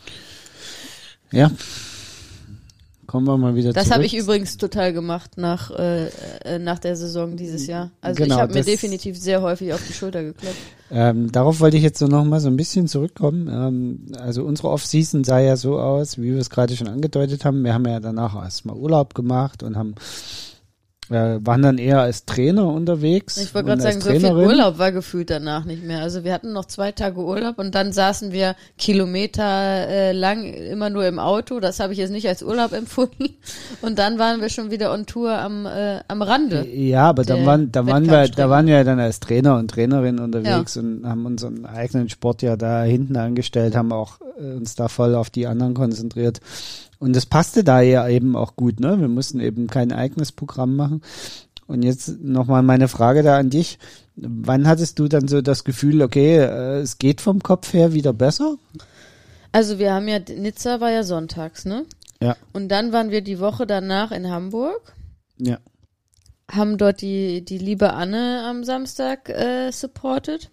[1.32, 1.50] Ja.
[3.06, 6.06] Kommen wir mal wieder Das habe ich übrigens total gemacht nach, äh,
[6.44, 7.90] äh, nach der Saison dieses Jahr.
[8.00, 10.56] Also genau, ich habe mir definitiv sehr häufig auf die Schulter geklopft.
[10.90, 13.48] Ähm, darauf wollte ich jetzt so noch mal so ein bisschen zurückkommen.
[13.48, 17.62] Ähm, also unsere Off-Season sah ja so aus, wie wir es gerade schon angedeutet haben.
[17.64, 19.94] Wir haben ja danach erstmal Urlaub gemacht und haben
[21.12, 23.36] wir waren dann eher als Trainer unterwegs.
[23.36, 26.00] Ich wollte gerade sagen, so viel Urlaub war gefühlt danach nicht mehr.
[26.00, 30.90] Also wir hatten noch zwei Tage Urlaub und dann saßen wir Kilometer äh, lang immer
[30.90, 31.60] nur im Auto.
[31.60, 33.36] Das habe ich jetzt nicht als Urlaub empfunden.
[33.80, 36.66] Und dann waren wir schon wieder on Tour am, äh, am Rande.
[36.68, 39.70] Ja, aber da waren, da waren wir, da waren wir ja dann als Trainer und
[39.70, 40.82] Trainerin unterwegs ja.
[40.82, 45.14] und haben unseren eigenen Sport ja da hinten angestellt, haben auch äh, uns da voll
[45.14, 46.40] auf die anderen konzentriert.
[47.02, 49.00] Und das passte da ja eben auch gut, ne?
[49.00, 51.02] Wir mussten eben kein eigenes Programm machen.
[51.66, 53.80] Und jetzt nochmal meine Frage da an dich.
[54.14, 58.12] Wann hattest du dann so das Gefühl, okay, äh, es geht vom Kopf her wieder
[58.12, 58.54] besser?
[59.50, 61.86] Also wir haben ja, Nizza war ja sonntags, ne?
[62.20, 62.36] Ja.
[62.52, 64.94] Und dann waren wir die Woche danach in Hamburg.
[65.38, 65.58] Ja.
[66.52, 70.50] Haben dort die, die liebe Anne am Samstag äh, supported.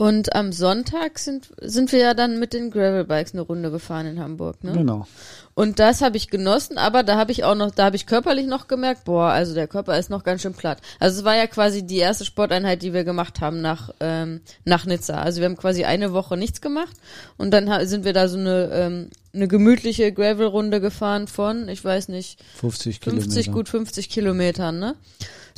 [0.00, 4.18] Und am Sonntag sind, sind wir ja dann mit den Gravelbikes eine Runde gefahren in
[4.18, 4.72] Hamburg, ne?
[4.72, 5.06] Genau.
[5.52, 8.46] Und das habe ich genossen, aber da habe ich auch noch, da habe ich körperlich
[8.46, 10.78] noch gemerkt, boah, also der Körper ist noch ganz schön platt.
[11.00, 14.86] Also es war ja quasi die erste Sporteinheit, die wir gemacht haben nach ähm, nach
[14.86, 15.20] Nizza.
[15.20, 16.96] Also wir haben quasi eine Woche nichts gemacht
[17.36, 22.08] und dann sind wir da so eine ähm, eine gemütliche Gravel-Runde gefahren von, ich weiß
[22.08, 23.52] nicht, 50 50, Kilometer.
[23.52, 24.96] gut 50 Kilometern, ne?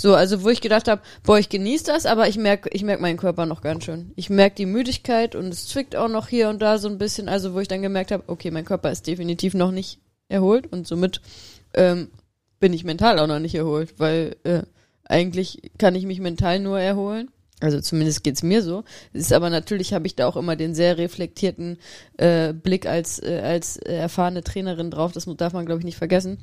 [0.02, 3.00] So, also wo ich gedacht habe, boah, ich genieße das, aber ich merk, ich merk
[3.00, 4.10] meinen Körper noch ganz schön.
[4.16, 7.28] Ich merk die Müdigkeit und es zwickt auch noch hier und da so ein bisschen,
[7.28, 10.88] also wo ich dann gemerkt habe, okay, mein Körper ist definitiv noch nicht erholt und
[10.88, 11.20] somit
[11.74, 12.08] ähm,
[12.58, 14.62] bin ich mental auch noch nicht erholt, weil äh,
[15.04, 17.30] eigentlich kann ich mich mental nur erholen.
[17.60, 18.82] Also zumindest geht's mir so.
[19.12, 21.78] Es ist aber natürlich habe ich da auch immer den sehr reflektierten
[22.16, 25.12] äh, Blick als äh, als äh, erfahrene Trainerin drauf.
[25.12, 26.38] Das darf man glaube ich nicht vergessen.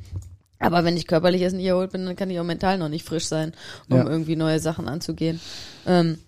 [0.60, 3.06] Aber wenn ich körperlich erst nicht erholt bin, dann kann ich auch mental noch nicht
[3.06, 3.54] frisch sein,
[3.90, 4.06] um Ja.
[4.06, 5.40] irgendwie neue Sachen anzugehen.
[5.88, 6.20] Ähm,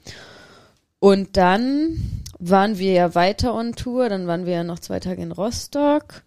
[0.99, 5.21] und dann waren wir ja weiter on Tour, dann waren wir ja noch zwei Tage
[5.21, 6.23] in Rostock.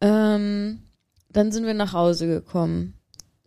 [0.00, 0.82] Ähm,
[1.30, 2.94] dann sind wir nach Hause gekommen.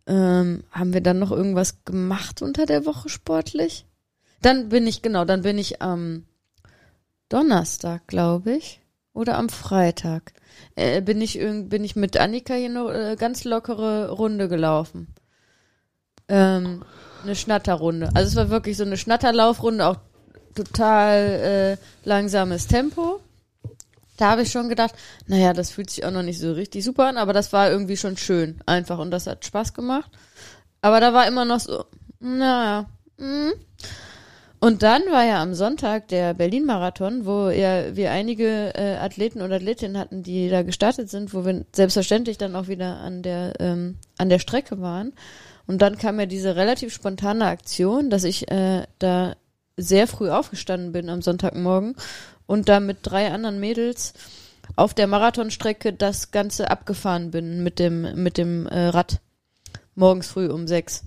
[0.08, 3.86] Ähm, haben wir dann noch irgendwas gemacht unter der Woche sportlich?
[4.42, 6.26] Dann bin ich, genau, dann bin ich am
[7.30, 8.81] Donnerstag, glaube ich,
[9.14, 10.34] oder am Freitag,
[10.76, 15.08] äh, bin ich bin ich mit Annika hier eine äh, ganz lockere Runde gelaufen.
[16.28, 16.84] Ähm,
[17.24, 18.10] eine Schnatterrunde.
[18.14, 19.98] Also es war wirklich so eine Schnatterlaufrunde, auch
[20.56, 23.20] total äh, langsames Tempo.
[24.18, 24.94] Da habe ich schon gedacht,
[25.28, 27.98] naja, das fühlt sich auch noch nicht so richtig super an, aber das war irgendwie
[27.98, 30.12] schon schön, einfach und das hat Spaß gemacht.
[30.82, 31.86] Aber da war immer noch so,
[32.20, 32.86] naja,
[33.18, 33.52] mm.
[34.64, 39.52] Und dann war ja am Sonntag der Berlin-Marathon, wo ja wir einige äh, Athleten und
[39.52, 43.98] Athletinnen hatten, die da gestartet sind, wo wir selbstverständlich dann auch wieder an der ähm,
[44.20, 45.14] an der Strecke waren.
[45.66, 49.36] Und dann kam ja diese relativ spontane Aktion, dass ich äh, da
[49.78, 51.96] sehr früh aufgestanden bin am Sonntagmorgen
[52.46, 54.14] und da mit drei anderen Mädels
[54.76, 59.22] auf der Marathonstrecke das Ganze abgefahren bin mit dem mit dem äh, Rad
[59.96, 61.04] morgens früh um sechs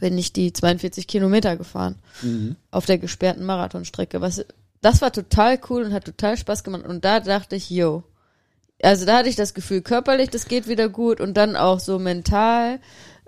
[0.00, 2.56] bin ich die 42 Kilometer gefahren Mhm.
[2.70, 4.20] auf der gesperrten Marathonstrecke.
[4.20, 4.44] Was,
[4.80, 6.84] das war total cool und hat total Spaß gemacht.
[6.86, 8.02] Und da dachte ich, yo.
[8.82, 11.98] Also da hatte ich das Gefühl, körperlich, das geht wieder gut und dann auch so
[11.98, 12.80] mental.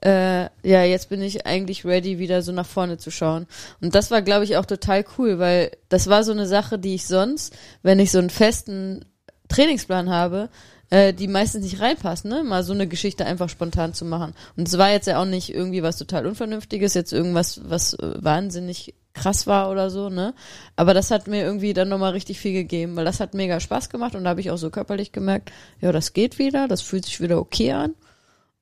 [0.03, 3.47] Äh, ja, jetzt bin ich eigentlich ready, wieder so nach vorne zu schauen.
[3.81, 6.95] Und das war, glaube ich, auch total cool, weil das war so eine Sache, die
[6.95, 9.05] ich sonst, wenn ich so einen festen
[9.49, 10.49] Trainingsplan habe,
[10.93, 12.45] äh, die meistens nicht reinpassen, ne?
[12.45, 14.35] Mal so eine Geschichte einfach spontan zu machen.
[14.59, 18.23] Und es war jetzt ja auch nicht irgendwie was total Unvernünftiges, jetzt irgendwas, was äh,
[18.23, 20.35] wahnsinnig krass war oder so, ne?
[20.77, 23.89] Aber das hat mir irgendwie dann nochmal richtig viel gegeben, weil das hat mega Spaß
[23.89, 25.51] gemacht und da habe ich auch so körperlich gemerkt,
[25.81, 27.95] ja, das geht wieder, das fühlt sich wieder okay an.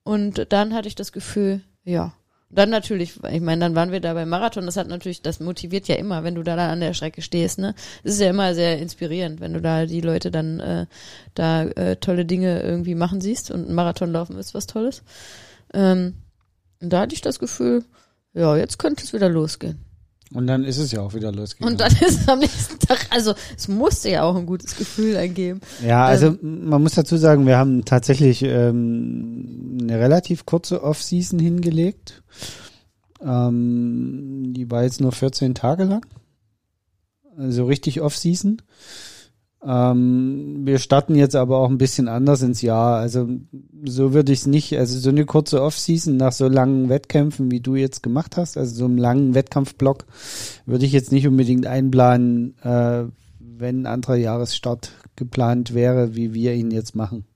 [0.05, 2.12] Und dann hatte ich das Gefühl, ja.
[2.53, 5.87] Dann natürlich, ich meine, dann waren wir da beim Marathon, das hat natürlich, das motiviert
[5.87, 7.75] ja immer, wenn du da dann an der Strecke stehst, ne?
[8.03, 10.87] Es ist ja immer sehr inspirierend, wenn du da die Leute dann äh,
[11.35, 15.05] da äh, tolle Dinge irgendwie machen siehst und ein Marathon laufen ist was Tolles.
[15.73, 16.15] Ähm,
[16.81, 17.85] und da hatte ich das Gefühl,
[18.35, 19.85] ja, jetzt könnte es wieder losgehen.
[20.33, 21.75] Und dann ist es ja auch wieder losgegangen.
[21.75, 25.14] Und dann ist es am nächsten Tag, also es musste ja auch ein gutes Gefühl
[25.16, 25.61] ergeben.
[25.85, 32.23] Ja, also man muss dazu sagen, wir haben tatsächlich ähm, eine relativ kurze Off-Season hingelegt.
[33.23, 36.07] Ähm, die war jetzt nur 14 Tage lang.
[37.37, 38.62] Also richtig Off-Season.
[39.66, 42.96] Ähm, wir starten jetzt aber auch ein bisschen anders ins Jahr.
[42.96, 43.29] Also
[43.85, 47.61] so würde ich es nicht, also so eine kurze Off-Season nach so langen Wettkämpfen, wie
[47.61, 50.07] du jetzt gemacht hast, also so einem langen Wettkampfblock,
[50.64, 53.05] würde ich jetzt nicht unbedingt einplanen, äh,
[53.38, 57.27] wenn ein anderer Jahresstart geplant wäre, wie wir ihn jetzt machen.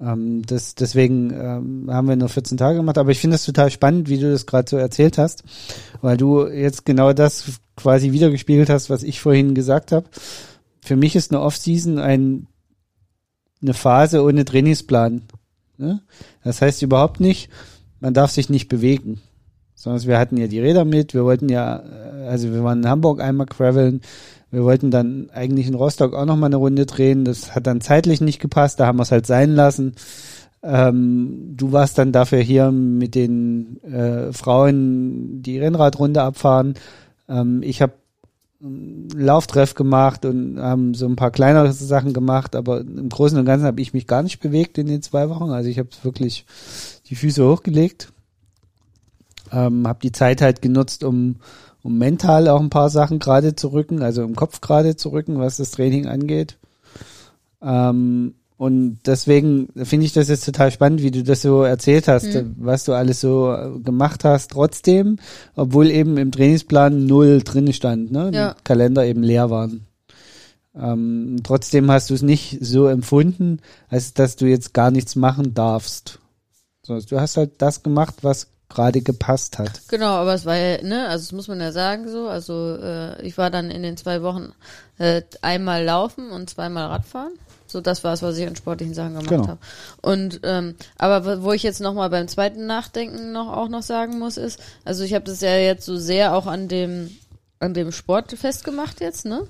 [0.00, 3.70] Ähm, das, deswegen ähm, haben wir nur 14 Tage gemacht, aber ich finde es total
[3.70, 5.44] spannend, wie du das gerade so erzählt hast,
[6.00, 7.44] weil du jetzt genau das
[7.76, 10.06] quasi wiedergespiegelt hast, was ich vorhin gesagt habe.
[10.84, 12.46] Für mich ist eine Off-Season ein,
[13.62, 15.22] eine Phase ohne Trainingsplan.
[15.78, 16.02] Ne?
[16.42, 17.48] Das heißt überhaupt nicht,
[18.00, 19.22] man darf sich nicht bewegen.
[19.74, 22.88] Sondern wir hatten ja die Räder mit, wir wollten ja, äh, also wir waren in
[22.88, 24.02] Hamburg einmal graveln,
[24.50, 27.24] wir wollten dann eigentlich in Rostock auch noch mal eine Runde drehen.
[27.24, 29.94] Das hat dann zeitlich nicht gepasst, da haben wir es halt sein lassen.
[30.62, 36.74] Ähm, du warst dann dafür hier mit den äh, Frauen die Rennradrunde abfahren.
[37.26, 37.94] Ähm, ich habe
[39.14, 43.66] Lauftreff gemacht und haben so ein paar kleinere Sachen gemacht, aber im Großen und Ganzen
[43.66, 45.50] habe ich mich gar nicht bewegt in den zwei Wochen.
[45.50, 46.46] Also ich habe wirklich
[47.06, 48.12] die Füße hochgelegt,
[49.52, 51.36] ähm, habe die Zeit halt genutzt, um,
[51.82, 55.38] um mental auch ein paar Sachen gerade zu rücken, also im Kopf gerade zu rücken,
[55.38, 56.56] was das Training angeht.
[57.60, 62.32] Ähm, und deswegen finde ich das jetzt total spannend, wie du das so erzählt hast,
[62.32, 62.54] Mhm.
[62.58, 65.18] was du alles so äh, gemacht hast trotzdem,
[65.54, 68.30] obwohl eben im Trainingsplan null drin stand, ne?
[68.32, 68.54] Ja.
[68.54, 69.86] Die Kalender eben leer waren.
[70.74, 75.54] Ähm, trotzdem hast du es nicht so empfunden, als dass du jetzt gar nichts machen
[75.54, 76.18] darfst.
[76.82, 79.82] So, du hast halt das gemacht, was gerade gepasst hat.
[79.88, 82.28] Genau, aber es war ja, ne, also das muss man ja sagen so.
[82.28, 84.52] Also äh, ich war dann in den zwei Wochen
[84.98, 87.32] äh, einmal laufen und zweimal Radfahren.
[87.74, 89.48] So, das war es, was ich an sportlichen Sachen gemacht Genau.
[89.48, 89.58] habe.
[90.00, 94.18] Und ähm, aber wo- ich jetzt noch mal beim zweiten Nachdenken noch auch noch sagen
[94.20, 97.10] muss, ist, also ich habe das ja jetzt so sehr auch an dem
[97.58, 99.42] an dem Sport festgemacht jetzt, ne?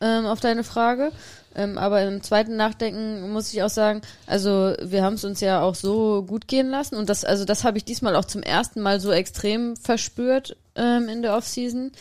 [0.00, 1.10] Ähm, auf deine Frage.
[1.54, 5.62] Ähm, aber im zweiten Nachdenken muss ich auch sagen, also wir haben es uns ja
[5.62, 8.80] auch so gut gehen lassen und das, also das habe ich diesmal auch zum ersten
[8.82, 11.92] Mal so extrem verspürt ähm, in der Offseason.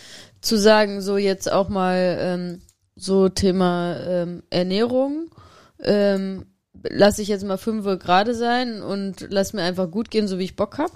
[0.41, 2.61] Zu sagen, so jetzt auch mal ähm,
[2.95, 5.27] so Thema ähm, Ernährung,
[5.79, 6.45] ähm,
[6.81, 10.45] lasse ich jetzt mal fünf gerade sein und lass mir einfach gut gehen, so wie
[10.45, 10.91] ich Bock hab.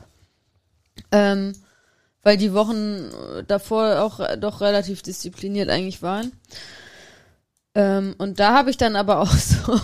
[1.12, 1.54] Ähm,
[2.24, 6.32] weil die Wochen äh, davor auch äh, doch relativ diszipliniert eigentlich waren.
[7.76, 9.80] Ähm, und da habe ich dann aber auch so,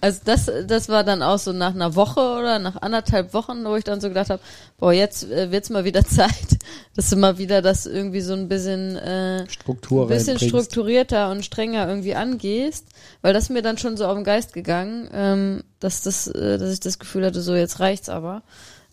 [0.00, 3.76] also das, das war dann auch so nach einer Woche oder nach anderthalb Wochen, wo
[3.76, 4.42] ich dann so gedacht habe,
[4.78, 6.58] boah, jetzt äh, wird's mal wieder Zeit,
[6.94, 10.48] dass du mal wieder das irgendwie so ein bisschen äh, Struktur ein bisschen reinbringst.
[10.48, 12.86] strukturierter und strenger irgendwie angehst,
[13.22, 16.58] weil das ist mir dann schon so auf den Geist gegangen, ähm, dass das, äh,
[16.58, 18.42] dass ich das Gefühl hatte, so jetzt reicht's aber.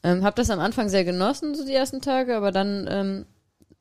[0.03, 3.25] Ähm, hab das am Anfang sehr genossen, so die ersten Tage, aber dann, ähm,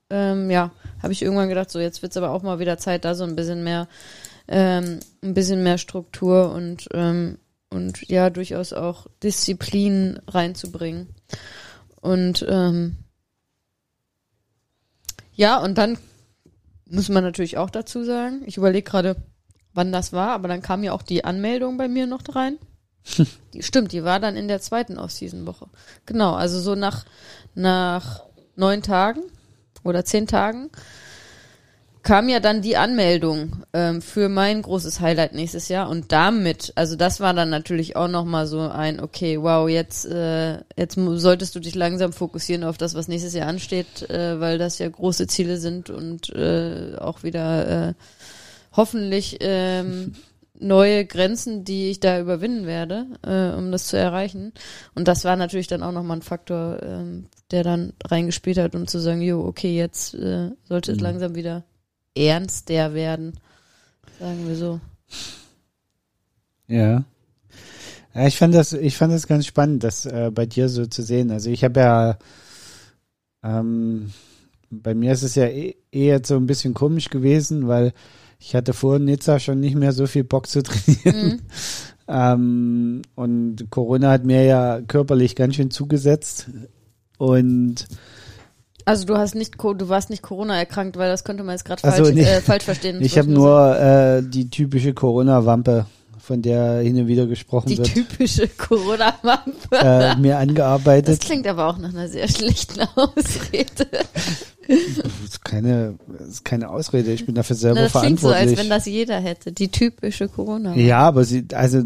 [0.08, 0.70] ähm, ja,
[1.02, 3.36] habe ich irgendwann gedacht, so jetzt wird's aber auch mal wieder Zeit, da so ein
[3.36, 3.88] bisschen mehr,
[4.48, 7.38] ähm, ein bisschen mehr Struktur und ähm,
[7.70, 11.08] und ja durchaus auch Disziplin reinzubringen.
[12.00, 12.96] Und ähm,
[15.34, 15.98] ja, und dann
[16.86, 19.16] muss man natürlich auch dazu sagen, ich überlege gerade,
[19.72, 22.58] wann das war, aber dann kam ja auch die Anmeldung bei mir noch rein.
[23.52, 25.66] die, stimmt, die war dann in der zweiten Off-Season-Woche.
[26.06, 27.04] Genau, also so nach,
[27.54, 28.22] nach
[28.56, 29.22] neun Tagen
[29.82, 30.70] oder zehn Tagen
[32.04, 36.96] kam ja dann die Anmeldung ähm, für mein großes Highlight nächstes Jahr und damit, also
[36.96, 41.54] das war dann natürlich auch noch mal so ein, okay, wow, jetzt äh, jetzt solltest
[41.54, 45.26] du dich langsam fokussieren auf das, was nächstes Jahr ansteht, äh, weil das ja große
[45.26, 47.94] Ziele sind und äh, auch wieder äh,
[48.72, 50.12] hoffentlich ähm,
[50.60, 54.52] neue Grenzen, die ich da überwinden werde, äh, um das zu erreichen.
[54.94, 58.86] Und das war natürlich dann auch nochmal ein Faktor, ähm, der dann reingespielt hat, um
[58.86, 61.64] zu sagen, jo, okay, jetzt äh, sollte es langsam wieder
[62.14, 63.34] ernster werden,
[64.18, 64.80] sagen wir so.
[66.68, 67.04] Ja.
[68.14, 71.02] Ja, ich fand das, ich fand das ganz spannend, das äh, bei dir so zu
[71.02, 71.30] sehen.
[71.30, 72.18] Also ich habe ja,
[73.42, 74.12] ähm,
[74.70, 77.92] bei mir ist es ja eh, eh jetzt so ein bisschen komisch gewesen, weil
[78.38, 81.26] ich hatte vor Nizza schon nicht mehr so viel Bock zu trainieren.
[81.26, 81.40] Mhm.
[82.06, 86.50] Ähm, und Corona hat mir ja körperlich ganz schön zugesetzt.
[87.18, 87.86] Und
[88.84, 91.82] Also du hast nicht, du warst nicht Corona erkrankt, weil das könnte man jetzt gerade
[91.84, 92.96] Ach so, falsch, äh, falsch verstehen.
[92.98, 95.86] Das ich habe nur äh, die typische Corona-Wampe,
[96.18, 99.76] von der hin und wieder gesprochen die wird, typische Corona-Wampe.
[99.78, 101.20] äh, mir Das angearbeitet.
[101.20, 103.86] klingt aber auch nach einer sehr schlechten Ausrede.
[104.66, 104.78] Das
[105.24, 107.12] ist keine, das ist keine Ausrede.
[107.12, 108.58] Ich bin dafür selber Na, das klingt so, verantwortlich.
[108.58, 109.52] als wenn das jeder hätte.
[109.52, 111.82] Die typische corona ja, aber sie, also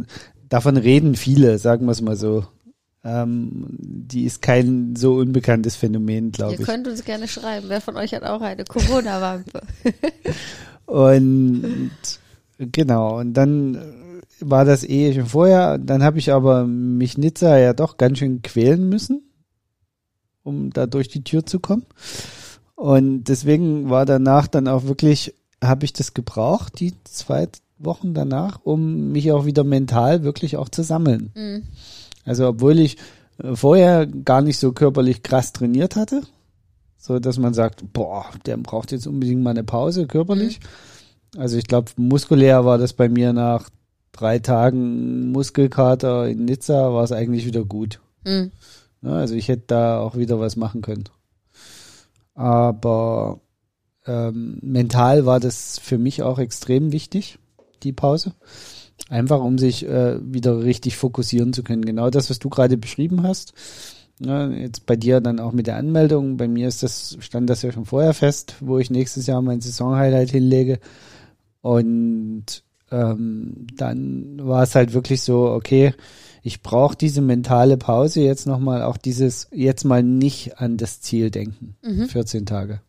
[0.49, 2.45] davon reden viele, sagen wir es mal so.
[3.09, 6.67] Ähm, die ist kein so unbekanntes Phänomen, glaube Ihr ich.
[6.67, 7.69] könnt uns gerne schreiben.
[7.69, 9.63] Wer von euch hat auch eine Corona-Wampe?
[10.87, 11.91] Und
[12.59, 13.79] genau, und dann
[14.41, 15.77] war das eh schon vorher.
[15.79, 19.23] Dann habe ich aber mich Nizza ja doch ganz schön quälen müssen,
[20.45, 21.85] um da durch die Tür zu kommen.
[22.75, 28.61] Und deswegen war danach dann auch wirklich, habe ich das gebraucht, die zwei Wochen danach,
[28.65, 31.33] um mich auch wieder mental wirklich auch zu sammeln.
[31.35, 31.65] Mhm.
[32.29, 32.97] Also obwohl ich
[33.39, 36.23] äh, vorher gar nicht so körperlich krass trainiert hatte,
[36.97, 40.61] so dass man sagt, boah, der braucht jetzt unbedingt mal eine Pause körperlich.
[41.37, 43.69] Also ich glaube, muskulär war das bei mir nach
[44.13, 48.01] drei Tagen Muskelkater in Nizza, war es eigentlich wieder gut.
[48.25, 48.51] Mhm.
[49.03, 51.05] Ja, also ich hätte da auch wieder was machen können.
[52.35, 53.41] Aber
[54.07, 57.39] ähm, mental war das für mich auch extrem wichtig,
[57.83, 58.33] die Pause.
[59.09, 61.85] Einfach um sich äh, wieder richtig fokussieren zu können.
[61.85, 63.55] Genau das, was du gerade beschrieben hast.
[64.21, 66.37] Ja, jetzt bei dir dann auch mit der Anmeldung.
[66.37, 69.61] Bei mir ist das, stand das ja schon vorher fest, wo ich nächstes Jahr mein
[69.61, 70.81] Saisonhighlight hinlege.
[71.63, 75.95] Und ähm, dann war es halt wirklich so, okay,
[76.43, 81.31] ich brauche diese mentale Pause jetzt nochmal, auch dieses jetzt mal nicht an das Ziel
[81.31, 81.77] denken.
[81.83, 82.09] Mhm.
[82.09, 82.81] 14 Tage.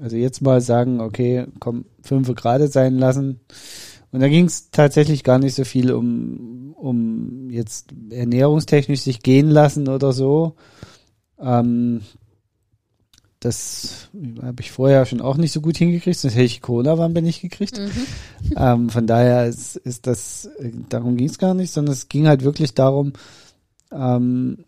[0.00, 3.40] Also jetzt mal sagen, okay, komm, fünf gerade sein lassen
[4.12, 9.48] Und da ging es tatsächlich gar nicht so viel um, um jetzt ernährungstechnisch sich gehen
[9.48, 10.54] lassen oder so.
[11.40, 12.02] Ähm,
[13.40, 17.40] das habe ich vorher schon auch nicht so gut hingekriegt, sonst hätte ich Corona-Wampe nicht
[17.40, 17.78] gekriegt.
[17.78, 17.90] Mhm.
[18.54, 20.50] Ähm, von daher ist, ist das,
[20.90, 23.12] darum ging es gar nicht, sondern es ging halt wirklich darum,
[23.92, 24.64] ähm,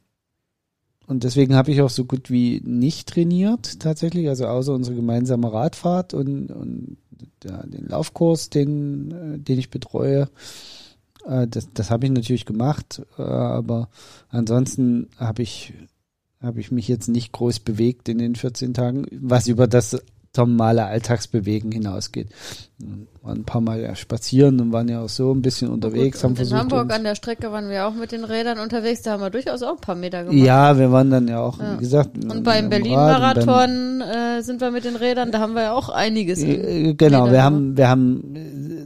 [1.07, 5.53] und deswegen habe ich auch so gut wie nicht trainiert tatsächlich, also außer unsere gemeinsame
[5.53, 6.97] Radfahrt und, und
[7.45, 10.29] ja, den Laufkurs, den, äh, den ich betreue.
[11.27, 13.89] Äh, das das habe ich natürlich gemacht, äh, aber
[14.29, 15.73] ansonsten habe ich
[16.41, 19.97] habe ich mich jetzt nicht groß bewegt in den 14 Tagen, was über das
[20.37, 22.29] normale Alltagsbewegen hinausgeht.
[22.79, 22.89] Wir
[23.23, 26.21] waren ein paar Mal ja spazieren und waren ja auch so ein bisschen unterwegs.
[26.23, 29.13] Gut, haben in Hamburg an der Strecke waren wir auch mit den Rädern unterwegs, da
[29.13, 30.45] haben wir durchaus auch ein paar Meter gemacht.
[30.45, 31.75] ja, wir waren dann ja auch, Ja.
[31.75, 35.73] wie gesagt, Und beim Berlin-Marathon äh, sind wir mit den Rädern, da haben wir ja
[35.73, 36.43] auch einiges.
[36.43, 38.35] in Äh, Genau, Rädern wir haben, wir haben,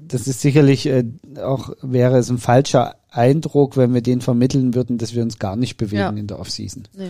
[0.08, 1.04] das ist sicherlich äh,
[1.42, 5.56] auch, wäre es ein falscher Eindruck, wenn wir den vermitteln würden, dass wir uns gar
[5.56, 6.08] nicht bewegen Ja.
[6.10, 6.84] in der Offseason.
[6.96, 7.08] Nee.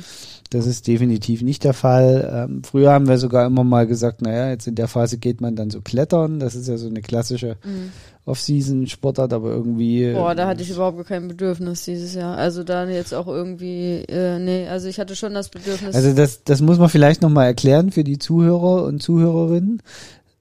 [0.51, 2.47] Das ist definitiv nicht der Fall.
[2.51, 5.57] Ähm, früher haben wir sogar immer mal gesagt, naja, jetzt in der Phase geht man
[5.57, 6.39] dann so klettern.
[6.39, 7.91] Das ist ja so eine klassische Mhm.
[8.27, 10.13] Off-Season-Sportart, aber irgendwie.
[10.13, 12.37] Boah, da äh, hatte ich überhaupt kein Bedürfnis dieses Jahr.
[12.37, 15.95] Also da jetzt auch irgendwie, äh, nee, also ich hatte schon das Bedürfnis.
[15.95, 19.83] Also das, das muss man vielleicht nochmal erklären für die Zuhörer und Zuhörerinnen.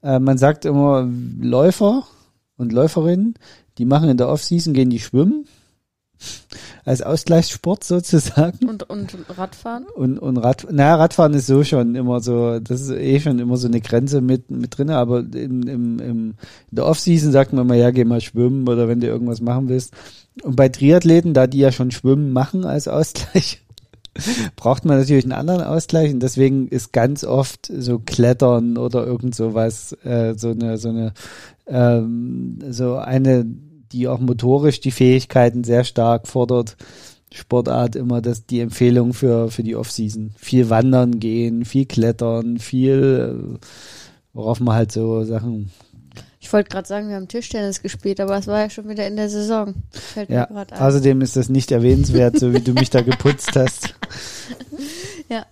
[0.02, 1.08] Äh, man sagt immer
[1.40, 2.04] Läufer
[2.58, 3.34] und Läuferinnen,
[3.78, 5.46] die machen in der Off-Season, gehen die schwimmen.
[6.84, 8.66] Als Ausgleichssport sozusagen.
[8.68, 9.84] und, und Radfahren?
[9.94, 13.56] Und, und Rad, naja, Radfahren ist so schon immer so, das ist eh schon immer
[13.56, 16.36] so eine Grenze mit, mit drin, aber im, im, im, in
[16.70, 19.92] der Off-Season sagt man mal, ja, geh mal schwimmen oder wenn du irgendwas machen willst.
[20.42, 23.62] Und bei Triathleten, da die ja schon Schwimmen machen als Ausgleich,
[24.56, 29.34] braucht man natürlich einen anderen Ausgleich und deswegen ist ganz oft so Klettern oder irgend
[29.34, 31.12] sowas, äh, so eine, so eine,
[31.68, 33.44] ähm, so eine,
[33.92, 36.76] die auch motorisch die Fähigkeiten sehr stark fordert,
[37.32, 40.30] Sportart immer das die Empfehlung für für die Offseason.
[40.36, 43.66] Viel wandern gehen, viel klettern, viel äh,
[44.32, 45.70] worauf man halt so Sachen.
[46.40, 49.16] Ich wollte gerade sagen, wir haben Tischtennis gespielt, aber es war ja schon wieder in
[49.16, 49.74] der Saison.
[49.90, 50.80] Fällt Ja, mir gerade ein.
[50.80, 53.94] außerdem ist das nicht erwähnenswert, so wie du mich da geputzt hast.
[55.34, 55.44] Ja.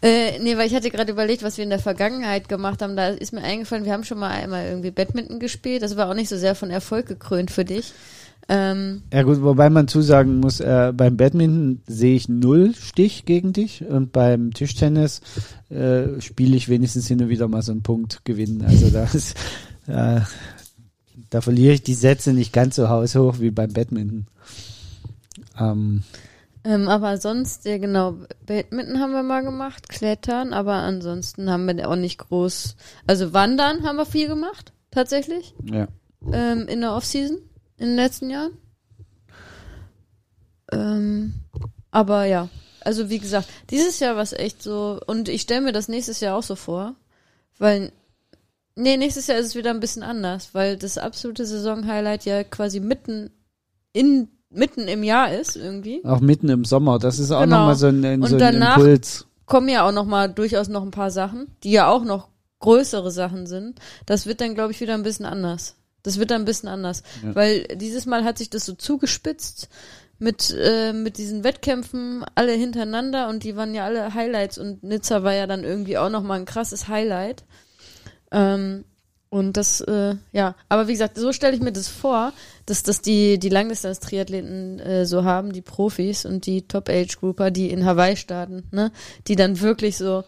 [0.00, 2.96] Äh, nee, weil ich hatte gerade überlegt, was wir in der Vergangenheit gemacht haben.
[2.96, 5.82] Da ist mir eingefallen, wir haben schon mal einmal irgendwie Badminton gespielt.
[5.82, 7.92] Das war auch nicht so sehr von Erfolg gekrönt für dich.
[8.48, 13.52] Ähm, Ja gut, wobei man zusagen muss, äh, beim Badminton sehe ich null Stich gegen
[13.52, 15.22] dich und beim Tischtennis
[15.70, 18.62] äh, spiele ich wenigstens hin und wieder mal so einen Punkt gewinnen.
[18.66, 19.36] Also da ist,
[19.86, 20.20] äh,
[21.30, 24.26] da verliere ich die Sätze nicht ganz so haushoch wie beim Badminton.
[25.58, 26.02] Ähm,
[26.64, 31.88] ähm, aber sonst, ja genau, Badminton haben wir mal gemacht, Klettern, aber ansonsten haben wir
[31.88, 32.76] auch nicht groß.
[33.06, 35.88] Also Wandern haben wir viel gemacht, tatsächlich, ja.
[36.32, 37.38] ähm, in der Offseason
[37.76, 38.56] in den letzten Jahren.
[40.72, 41.34] Ähm,
[41.90, 42.48] aber ja,
[42.80, 46.20] also wie gesagt, dieses Jahr war es echt so, und ich stelle mir das nächstes
[46.20, 46.94] Jahr auch so vor,
[47.58, 47.92] weil,
[48.74, 52.80] nee, nächstes Jahr ist es wieder ein bisschen anders, weil das absolute Saison-Highlight ja quasi
[52.80, 53.30] mitten
[53.92, 56.04] in, mitten im Jahr ist irgendwie.
[56.04, 56.98] Auch mitten im Sommer.
[56.98, 57.58] Das ist auch Genau.
[57.58, 59.26] nochmal so ein, Und so ein danach- Impuls.
[59.46, 62.28] Kommen ja auch noch mal durchaus noch ein paar Sachen, die ja auch noch
[62.60, 63.78] größere Sachen sind.
[64.06, 65.74] Das wird dann, glaube ich, wieder ein bisschen anders.
[66.02, 67.02] Das wird dann ein bisschen anders.
[67.22, 67.34] Ja.
[67.34, 69.68] Weil dieses Mal hat sich das so zugespitzt
[70.18, 75.22] mit, äh, mit diesen Wettkämpfen alle hintereinander und die waren ja alle Highlights und Nizza
[75.24, 77.44] war ja dann irgendwie auch nochmal ein krasses Highlight.
[78.30, 78.84] Ähm,
[79.28, 82.32] und das, äh, ja, aber wie gesagt, so stelle ich mir das vor,
[82.66, 87.84] dass das die, die Langdistanz-Triathleten äh, so haben, die Profis und die Top-Age-Grouper, die in
[87.84, 88.92] Hawaii starten, ne?
[89.26, 90.24] Die dann wirklich so,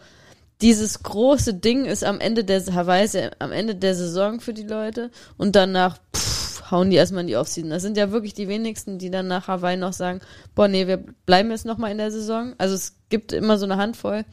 [0.61, 3.07] dieses große Ding ist am Ende der Hawaii,
[3.39, 7.37] am Ende der Saison für die Leute und danach pff, hauen die erstmal in die
[7.37, 7.69] Offseason.
[7.69, 10.19] Das sind ja wirklich die wenigsten, die dann nach Hawaii noch sagen,
[10.55, 12.53] boah, nee, wir bleiben jetzt nochmal in der Saison.
[12.57, 14.25] Also es gibt immer so eine Handvoll,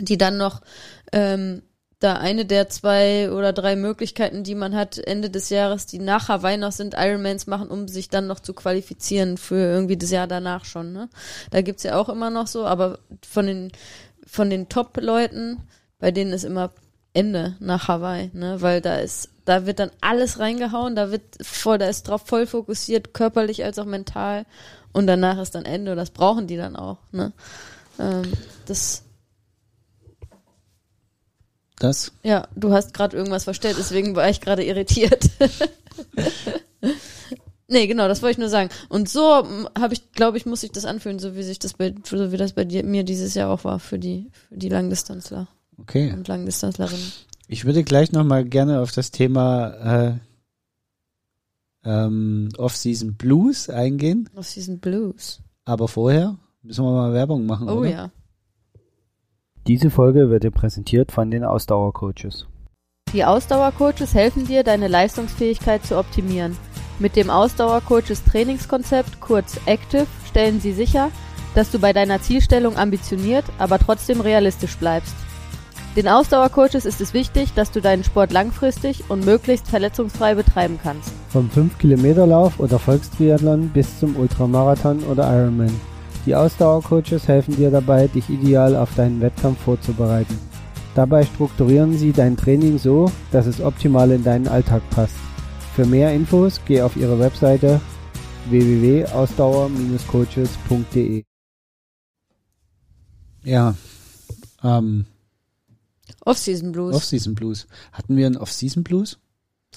[0.00, 0.62] die dann noch
[1.12, 1.62] ähm,
[2.00, 6.28] da eine der zwei oder drei Möglichkeiten, die man hat Ende des Jahres, die nach
[6.28, 10.26] Hawaii noch sind, Ironmans machen, um sich dann noch zu qualifizieren für irgendwie das Jahr
[10.26, 10.92] danach schon.
[10.92, 11.08] Ne?
[11.50, 13.70] Da gibt's ja auch immer noch so, aber von den
[14.30, 15.60] von den Top-Leuten,
[15.98, 16.70] bei denen ist immer
[17.12, 18.62] Ende nach Hawaii, ne?
[18.62, 22.46] Weil da ist, da wird dann alles reingehauen, da wird voll, da ist drauf voll
[22.46, 24.46] fokussiert, körperlich als auch mental.
[24.92, 27.32] Und danach ist dann Ende und das brauchen die dann auch, ne?
[27.98, 28.32] Ähm,
[28.66, 29.02] das,
[31.80, 32.12] Das?
[32.22, 35.28] ja, du hast gerade irgendwas verstellt, deswegen war ich gerade irritiert.
[37.68, 38.68] nee, genau, das wollte ich nur sagen.
[38.88, 39.44] Und so
[39.78, 42.36] habe ich, glaube ich, muss ich das anfühlen, so wie sich das bei, so wie
[42.36, 45.48] das bei dir, mir dieses Jahr auch war für die, für die Langdistanzler
[45.78, 46.12] Okay.
[46.12, 47.12] und Langdistanzlerinnen.
[47.48, 50.14] Ich würde gleich nochmal gerne auf das Thema äh,
[51.84, 54.28] ähm, Off-Season Blues eingehen.
[54.36, 55.40] Off-Season Blues.
[55.64, 57.88] Aber vorher müssen wir mal Werbung machen, Oh oder?
[57.90, 58.10] ja.
[59.66, 62.46] Diese Folge wird dir präsentiert von den Ausdauercoaches.
[63.12, 66.56] Die Ausdauercoaches helfen dir, deine Leistungsfähigkeit zu optimieren.
[66.98, 71.10] Mit dem Ausdauercoaches Trainingskonzept, kurz Active, stellen sie sicher,
[71.54, 75.14] dass du bei deiner Zielstellung ambitioniert, aber trotzdem realistisch bleibst.
[75.96, 81.12] Den Ausdauercoaches ist es wichtig, dass du deinen Sport langfristig und möglichst verletzungsfrei betreiben kannst.
[81.30, 85.74] Vom 5-Kilometer-Lauf oder Volkstriathlon bis zum Ultramarathon oder Ironman.
[86.26, 90.38] Die Ausdauercoaches helfen dir dabei, dich ideal auf deinen Wettkampf vorzubereiten.
[90.94, 95.14] Dabei strukturieren sie dein Training so, dass es optimal in deinen Alltag passt.
[95.74, 97.80] Für mehr Infos geh auf ihre Webseite
[98.50, 101.24] www.ausdauer-coaches.de.
[103.42, 103.74] Ja,
[104.62, 105.06] ähm,
[106.24, 106.94] Off-Season Blues.
[106.96, 107.66] Off-Season Blues.
[107.92, 109.18] Hatten wir einen Off-Season Blues?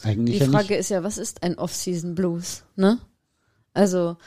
[0.03, 0.55] Eigentlich Die ja nicht.
[0.55, 2.99] Frage ist ja, was ist ein Off-Season Blues, ne?
[3.73, 4.17] Also,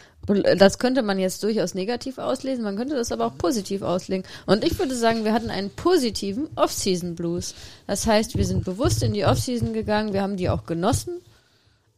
[0.59, 4.27] das könnte man jetzt durchaus negativ auslesen, man könnte das aber auch positiv auslegen.
[4.47, 7.55] Und ich würde sagen, wir hatten einen positiven Off-Season Blues.
[7.87, 11.13] Das heißt, wir sind bewusst in die Off-Season gegangen, wir haben die auch genossen,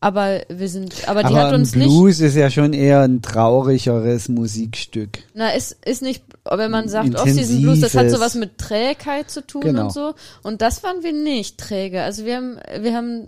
[0.01, 3.23] aber wir sind, aber die Aber hat uns nicht, Blues ist ja schon eher ein
[3.23, 5.21] traurigeres Musikstück.
[5.35, 9.45] na, ist, ist nicht, wenn man sagt Off-Season Blues, das hat sowas mit Trägheit zu
[9.45, 9.85] tun Genau.
[9.85, 10.15] und so.
[10.43, 12.03] Und das waren wir nicht träge.
[12.03, 13.27] Also wir haben, wir haben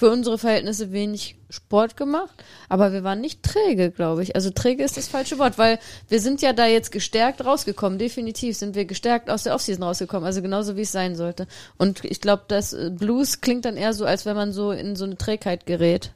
[0.00, 2.30] für unsere Verhältnisse wenig Sport gemacht,
[2.70, 4.34] aber wir waren nicht träge, glaube ich.
[4.34, 5.78] Also träge ist das falsche Wort, weil
[6.08, 7.98] wir sind ja da jetzt gestärkt rausgekommen.
[7.98, 11.46] Definitiv sind wir gestärkt aus der Offseason rausgekommen, also genauso wie es sein sollte.
[11.76, 14.96] Und ich glaube, das äh, Blues klingt dann eher so, als wenn man so in
[14.96, 16.12] so eine Trägheit gerät.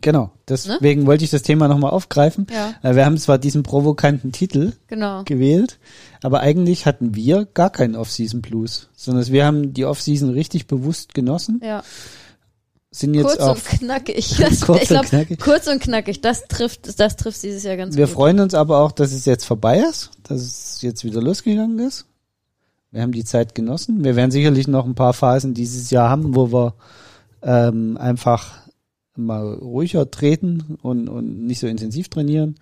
[0.00, 2.46] Genau, deswegen wollte ich das Thema nochmal aufgreifen.
[2.48, 2.54] Ne?
[2.54, 2.90] Ja.
[2.90, 5.24] Äh, Wir haben zwar diesen provokanten Titel Genau.
[5.24, 5.80] gewählt,
[6.22, 11.12] aber eigentlich hatten wir gar keinen Off-Season Blues, sondern wir haben die Off-Season richtig bewusst
[11.12, 11.82] genossen, Ja.
[13.00, 14.36] Sind jetzt Kurz und auf, knackig.
[14.38, 15.40] Das, Kurz ich und glaub, knackig.
[15.40, 16.20] Kurz und knackig.
[16.20, 18.14] Das trifft, das trifft dieses Jahr ganz wir gut.
[18.14, 22.06] freuen uns aber auch, dass es jetzt vorbei ist, dass es jetzt wieder losgegangen ist.
[22.92, 24.04] Wir haben die Zeit genossen.
[24.04, 26.74] Wir werden sicherlich noch ein paar Phasen dieses Jahr haben, wo wir
[27.42, 28.52] ähm, einfach
[29.16, 32.56] mal ruhiger treten und, und nicht so intensiv trainieren.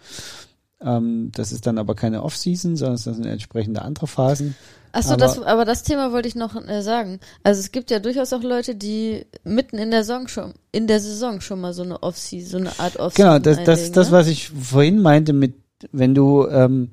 [0.84, 4.54] Ähm, das ist dann aber keine Off-Season, sondern das sind entsprechende andere Phasen.
[4.92, 7.18] Achso, Aber- das, aber das Thema wollte ich noch äh, sagen.
[7.42, 11.00] Also es gibt ja durchaus auch Leute, die mitten in der Saison schon, in der
[11.00, 14.06] Saison schon mal so eine Off-Season, so eine Art Off-Season Genau, das, das, einlegen, das,
[14.10, 14.12] ne?
[14.12, 15.54] was ich vorhin meinte mit,
[15.92, 16.90] wenn du ähm,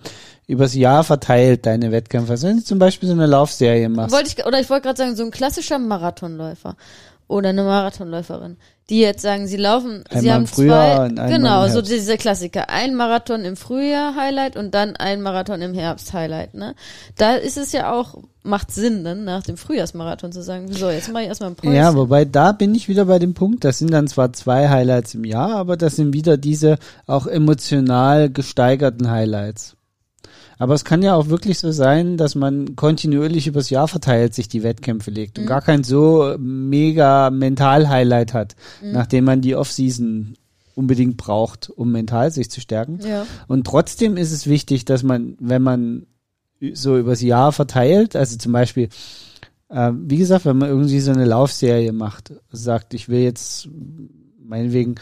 [0.47, 4.15] übers Jahr verteilt deine Wettkämpfe, also wenn du zum Beispiel so eine Laufserie machst.
[4.15, 6.75] Wollte ich, oder ich wollte gerade sagen, so ein klassischer Marathonläufer
[7.29, 8.57] oder eine Marathonläuferin,
[8.89, 12.69] die jetzt sagen, sie laufen, sie Einmal haben im Frühjahr zwei, genau, so diese Klassiker,
[12.69, 16.73] ein Marathon im Frühjahr Highlight und dann ein Marathon im Herbst Highlight, ne?
[17.17, 21.13] Da ist es ja auch, macht Sinn, dann nach dem Frühjahrsmarathon zu sagen, so, jetzt
[21.13, 21.75] mache ich erstmal ein Päuschen.
[21.75, 25.13] Ja, wobei da bin ich wieder bei dem Punkt, das sind dann zwar zwei Highlights
[25.13, 29.75] im Jahr, aber das sind wieder diese auch emotional gesteigerten Highlights.
[30.59, 34.49] Aber es kann ja auch wirklich so sein, dass man kontinuierlich übers Jahr verteilt sich
[34.49, 35.43] die Wettkämpfe legt Mhm.
[35.43, 38.91] und gar kein so mega Mental-Highlight hat, Mhm.
[38.91, 40.35] nachdem man die Off-Season
[40.75, 42.99] unbedingt braucht, um mental sich zu stärken.
[43.05, 43.25] Ja.
[43.47, 46.05] Und trotzdem ist es wichtig, dass man, wenn man
[46.73, 48.89] so übers Jahr verteilt, also zum Beispiel,
[49.69, 53.69] äh, wie gesagt, wenn man irgendwie so eine Laufserie macht, sagt, ich will jetzt
[54.41, 54.95] meinetwegen,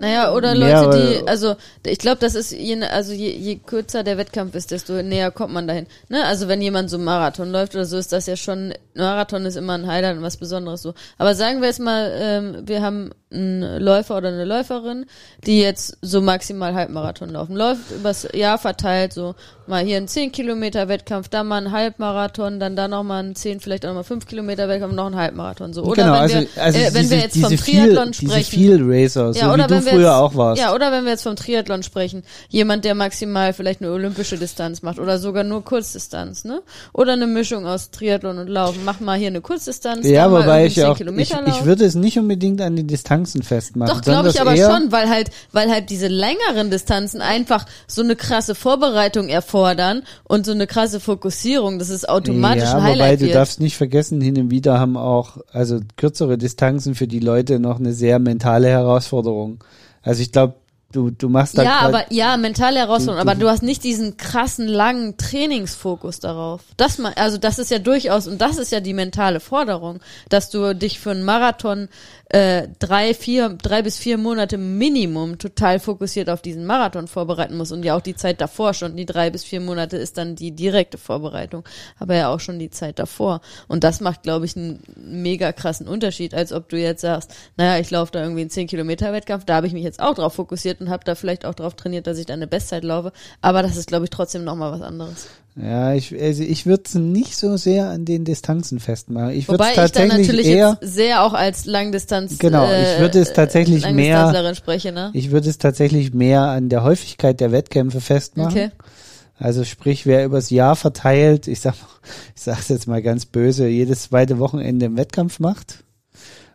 [0.00, 0.90] Naja, oder Leute,
[1.20, 5.02] die, also ich glaube, das ist je, also je, je kürzer der Wettkampf ist, desto
[5.02, 5.86] näher kommt man dahin.
[6.08, 6.24] Ne?
[6.24, 9.74] Also wenn jemand so Marathon läuft oder so, ist das ja schon, Marathon ist immer
[9.74, 10.94] ein Highlight und was Besonderes so.
[11.18, 15.06] Aber sagen wir jetzt mal, ähm, wir haben einen Läufer oder eine Läuferin,
[15.46, 17.56] die jetzt so maximal Halbmarathon laufen.
[17.56, 19.34] Läuft übers Jahr verteilt, so
[19.66, 23.60] mal hier ein 10 Kilometer Wettkampf, dann mal ein Halbmarathon, dann da nochmal ein 10,
[23.60, 25.72] vielleicht auch mal 5 Kilometer Wettkampf, noch ein Halbmarathon.
[25.72, 25.84] So.
[25.84, 28.32] Oder genau, wenn also, wir, also äh, wenn diese, wir jetzt vom viel, Triathlon diese
[28.32, 28.50] sprechen.
[28.50, 30.60] viel Racer, so Ja, wie oder du wenn wir früher jetzt, auch warst.
[30.60, 34.82] Ja, oder wenn wir jetzt vom Triathlon sprechen, jemand, der maximal vielleicht eine olympische Distanz
[34.82, 36.62] macht oder sogar nur Kurzdistanz, ne?
[36.92, 38.84] Oder eine Mischung aus Triathlon und Laufen.
[38.84, 41.84] Mach mal hier eine Kurzdistanz, Ja, wobei ich ja 10 auch, ich, Kilometer ich würde
[41.84, 42.86] es nicht unbedingt an den
[43.24, 43.94] Distanzen festmachen.
[43.94, 48.16] Doch, glaube ich aber schon, weil halt, weil halt diese längeren Distanzen einfach so eine
[48.16, 53.20] krasse Vorbereitung erfordern und so eine krasse Fokussierung, dass es automatisch ja, ein wobei Highlight
[53.20, 53.34] du wird.
[53.36, 57.78] darfst nicht vergessen, hin und wieder haben auch, also kürzere Distanzen für die Leute noch
[57.78, 59.62] eine sehr mentale Herausforderung.
[60.02, 60.54] Also ich glaube,
[60.90, 63.82] du, du machst da Ja, aber ja, mentale Herausforderung, Du- du- aber du hast nicht
[63.84, 66.60] diesen krassen langen Trainingsfokus darauf.
[66.76, 70.74] Das also das ist ja durchaus und das ist ja die mentale Forderung, dass du
[70.74, 71.88] dich für einen Marathon
[72.32, 77.72] äh, drei, vier, drei bis vier Monate Minimum total fokussiert auf diesen Marathon vorbereiten musst
[77.72, 78.96] und ja auch die Zeit davor schon.
[78.96, 81.62] Die drei bis vier Monate ist dann die direkte Vorbereitung,
[81.98, 83.42] aber ja auch schon die Zeit davor.
[83.68, 87.78] Und das macht, glaube ich, einen mega krassen Unterschied, als ob du jetzt sagst, naja,
[87.78, 90.32] ich laufe da irgendwie einen 10 Kilometer Wettkampf, da habe ich mich jetzt auch drauf
[90.32, 93.12] fokussiert und habe da vielleicht auch drauf trainiert, dass ich da eine Bestzeit laufe.
[93.42, 95.28] Aber das ist, glaube ich, trotzdem nochmal was anderes.
[95.54, 99.30] Ja, ich, also ich würde es nicht so sehr an den Distanzen festmachen.
[99.32, 102.64] Ich würde Wobei es ich dann tatsächlich natürlich eher, jetzt sehr auch als Langdistanz Genau,
[102.64, 105.10] ich würde es tatsächlich mehr- Langdistanzlerin spreche, ne?
[105.12, 108.50] ich würde es tatsächlich mehr an der Häufigkeit der Wettkämpfe festmachen.
[108.50, 108.70] Okay.
[109.38, 111.74] Also sprich, wer übers Jahr verteilt, ich sag,
[112.34, 115.84] ich sag's jetzt mal ganz böse, jedes zweite Wochenende im Wettkampf macht,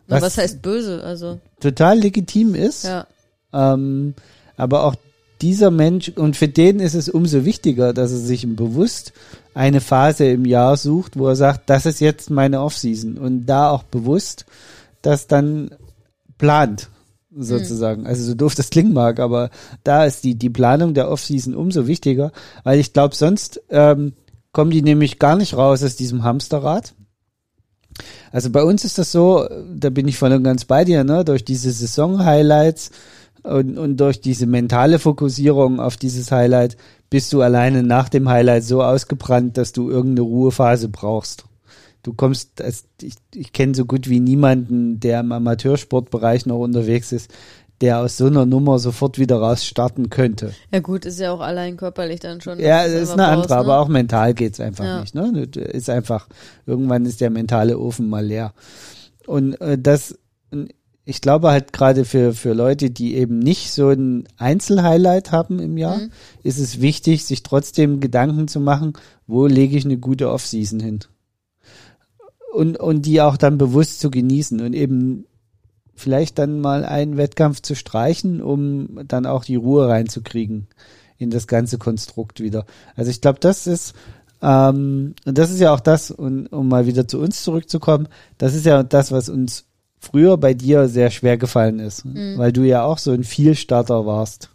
[0.08, 1.04] Was, Was- was heißt böse?
[1.04, 2.84] Also, total legitim ist.
[2.84, 3.06] ja.
[3.52, 4.14] Ähm,
[4.56, 4.96] aber auch
[5.40, 9.12] dieser Mensch, und für den ist es umso wichtiger, dass er sich bewusst
[9.54, 13.18] eine Phase im Jahr sucht, wo er sagt, das ist jetzt meine Offseason.
[13.18, 14.46] Und da auch bewusst
[15.02, 15.70] das dann
[16.38, 16.88] plant,
[17.36, 18.06] sozusagen.
[18.06, 19.50] Also so doof das klingen mag, aber
[19.84, 22.32] da ist die, die Planung der Offseason umso wichtiger,
[22.64, 24.14] weil ich glaube, sonst ähm,
[24.52, 26.94] kommen die nämlich gar nicht raus aus diesem Hamsterrad.
[28.30, 31.24] Also bei uns ist das so, da bin ich voll und ganz bei dir, ne?
[31.24, 32.90] Durch diese Saison-Highlights
[33.42, 36.76] und, und durch diese mentale Fokussierung auf dieses Highlight
[37.10, 41.44] bist du alleine nach dem Highlight so ausgebrannt, dass du irgendeine Ruhepphase brauchst.
[42.02, 42.62] Du kommst,
[43.02, 47.30] ich, ich kenne so gut wie niemanden, der im Amateursportbereich noch unterwegs ist,
[47.80, 50.52] der aus so einer Nummer sofort wieder raus starten könnte.
[50.72, 52.58] Ja gut, ist ja auch allein körperlich dann schon.
[52.58, 53.56] Ja, ist eine andere, ne?
[53.60, 55.00] aber auch mental geht's einfach Ja.
[55.00, 55.14] nicht.
[55.14, 55.48] Ne?
[55.54, 56.28] Ist einfach,
[56.66, 58.52] irgendwann ist der mentale Ofen mal leer.
[59.26, 60.18] Und äh, das,
[61.08, 65.78] ich glaube halt gerade für, für Leute, die eben nicht so ein Einzelhighlight haben im
[65.78, 66.10] Jahr, Mhm.
[66.42, 68.92] ist es wichtig, sich trotzdem Gedanken zu machen,
[69.26, 70.98] wo lege ich eine gute Offseason hin.
[72.52, 75.24] Und, und die auch dann bewusst zu genießen und eben
[75.94, 80.66] vielleicht dann mal einen Wettkampf zu streichen, um dann auch die Ruhe reinzukriegen
[81.16, 82.66] in das ganze Konstrukt wieder.
[82.96, 83.94] Also ich glaube, das ist
[84.42, 88.54] ähm, und das ist ja auch das, und, um mal wieder zu uns zurückzukommen, das
[88.54, 89.64] ist ja das, was uns
[90.00, 92.04] früher bei dir sehr schwer gefallen ist,
[92.38, 94.50] weil du ja auch so ein Vielstarter warst.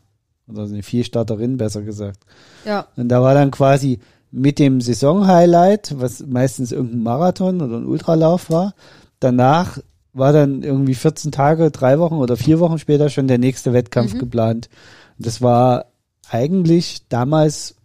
[0.47, 2.19] Oder so eine Vielstarterin, besser gesagt.
[2.65, 3.99] Ja, Und da war dann quasi
[4.31, 8.73] mit dem Saisonhighlight, was meistens irgendein Marathon oder ein Ultralauf war,
[9.19, 9.79] danach
[10.11, 14.13] war dann irgendwie 14 Tage, drei Wochen oder vier Wochen später schon der nächste Wettkampf
[14.19, 14.69] geplant.
[15.17, 15.85] Und das war
[16.29, 17.75] eigentlich damals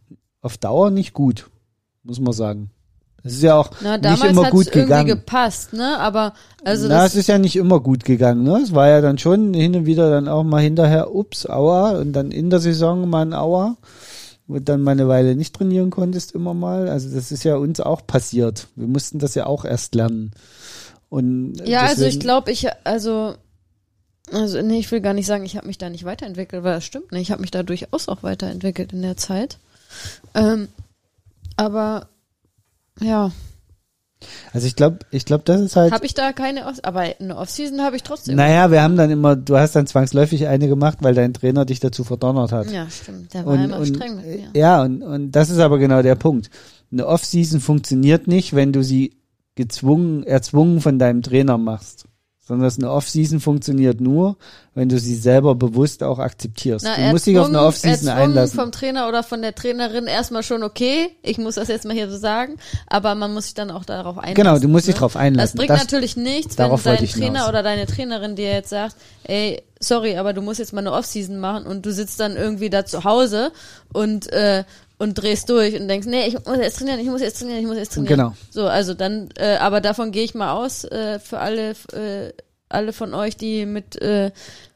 [0.40, 1.50] auf Dauer nicht gut,
[2.02, 2.70] muss man sagen.
[3.24, 5.06] Es ist ja auch na, nicht immer gut irgendwie gegangen.
[5.08, 5.98] gepasst, ne?
[5.98, 8.60] Aber also Na, das es ist ja nicht immer gut gegangen, ne?
[8.62, 12.12] Es war ja dann schon hin und wieder dann auch mal hinterher, ups, aua, und
[12.12, 13.76] dann in der Saison mal ein Aua,
[14.46, 16.88] wo du dann mal eine Weile nicht trainieren konntest, immer mal.
[16.88, 18.68] Also das ist ja uns auch passiert.
[18.76, 20.30] Wir mussten das ja auch erst lernen.
[21.10, 23.34] Und Ja, also ich deswegen- glaube, ich, also,
[24.32, 26.84] also, nee, ich will gar nicht sagen, ich habe mich da nicht weiterentwickelt, weil das
[26.84, 27.22] stimmt nicht.
[27.22, 29.58] Ich habe mich da durchaus auch weiterentwickelt in der Zeit.
[30.34, 30.68] Ähm,
[31.56, 32.08] aber,
[33.00, 33.30] ja,
[34.52, 35.92] Also ich glaube, ich glaube, das ist halt.
[35.92, 38.36] habe ich da keine Off aber eine Offseason habe ich trotzdem.
[38.36, 41.80] Naja, wir haben dann immer, du hast dann zwangsläufig eine gemacht, weil dein Trainer dich
[41.80, 42.70] dazu verdonnert hat.
[42.70, 43.32] Ja, stimmt.
[43.34, 44.50] Der war Und, immer und, streng mit mir.
[44.54, 46.50] Ja, und, und das ist aber genau der Punkt.
[46.90, 49.16] Eine Off-Season funktioniert nicht, wenn du sie
[49.54, 52.06] gezwungen, erzwungen von deinem Trainer machst.
[52.48, 54.38] Sondern eine Off-Season funktioniert nur,
[54.74, 56.82] wenn du sie selber bewusst auch akzeptierst.
[56.82, 58.58] Na, du musst dich auf eine Off-Season einlassen.
[58.58, 61.10] vom Trainer oder von der Trainerin erstmal schon okay.
[61.20, 62.56] Ich muss das jetzt mal hier so sagen.
[62.86, 64.34] Aber man muss sich dann auch darauf einlassen.
[64.34, 65.00] Genau, du musst dich ne?
[65.00, 65.58] drauf einlassen.
[65.58, 68.96] Das bringt Das- natürlich nichts, wenn darauf dein Trainer oder deine Trainerin dir jetzt sagt,
[69.24, 72.70] ey, sorry, aber du musst jetzt mal eine Off-Season machen und du sitzt dann irgendwie
[72.70, 73.52] da zu Hause
[73.92, 74.64] und, äh,
[74.98, 77.66] und drehst durch und denkst, nee, ich muss jetzt trainieren, ich muss jetzt trainieren, ich
[77.66, 78.16] muss jetzt trainieren.
[78.16, 78.34] Genau.
[78.50, 82.32] So, also dann, äh, aber davon gehe ich mal aus, äh, für alle, äh,
[82.68, 84.32] alle von euch, die mit, äh,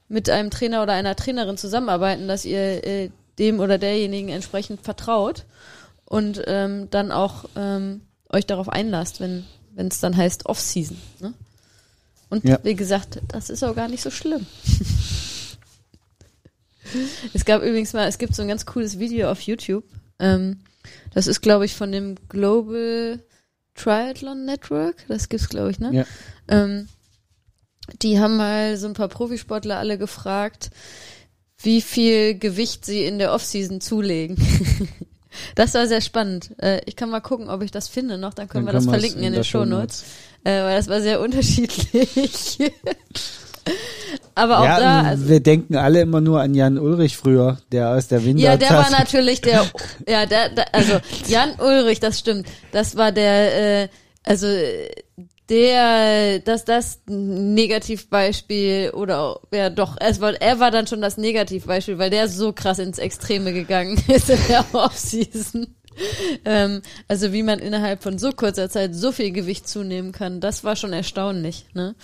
[0.08, 5.44] mit einem Trainer oder einer Trainerin zusammenarbeiten, dass ihr äh, dem oder derjenigen entsprechend vertraut
[6.04, 9.44] und ähm, dann auch ähm, euch darauf einlasst, wenn
[9.74, 10.98] wenn es dann heißt Off-Season.
[11.20, 11.34] Ne?
[12.28, 12.58] Und Ja.
[12.62, 14.46] wie gesagt, das ist auch gar nicht so schlimm.
[17.32, 19.84] es gab übrigens mal, es gibt so ein ganz cooles Video auf YouTube.
[20.22, 20.60] Ähm,
[21.12, 23.20] das ist, glaube ich, von dem Global
[23.74, 25.04] Triathlon Network.
[25.08, 25.92] Das gibt's, glaube ich, ne?
[25.92, 26.04] Ja.
[26.48, 26.88] Ähm,
[28.00, 30.70] die haben mal so ein paar Profisportler alle gefragt,
[31.58, 34.36] wie viel Gewicht sie in der Offseason zulegen.
[35.54, 36.54] das war sehr spannend.
[36.58, 38.88] Äh, ich kann mal gucken, ob ich das finde noch, dann können Dann wir das
[38.88, 40.04] verlinken in, der den Shownotes.
[40.44, 42.58] Äh, weil das war sehr unterschiedlich.
[44.34, 47.90] Aber auch ja, da, also, wir denken alle immer nur an Jan Ulrich früher, der
[47.90, 48.42] aus der Winter.
[48.42, 49.66] ja, der war natürlich der,
[50.08, 53.88] ja, der, der, also Jan Ulrich, das stimmt, das war der, äh,
[54.24, 54.46] also
[55.50, 61.98] der, dass das Negativbeispiel oder ja doch, es war, er war dann schon das Negativbeispiel,
[61.98, 65.66] weil der so krass ins Extreme gegangen ist in der Offseason.
[66.46, 70.64] Ähm, also wie man innerhalb von so kurzer Zeit so viel Gewicht zunehmen kann, das
[70.64, 71.94] war schon erstaunlich, ne?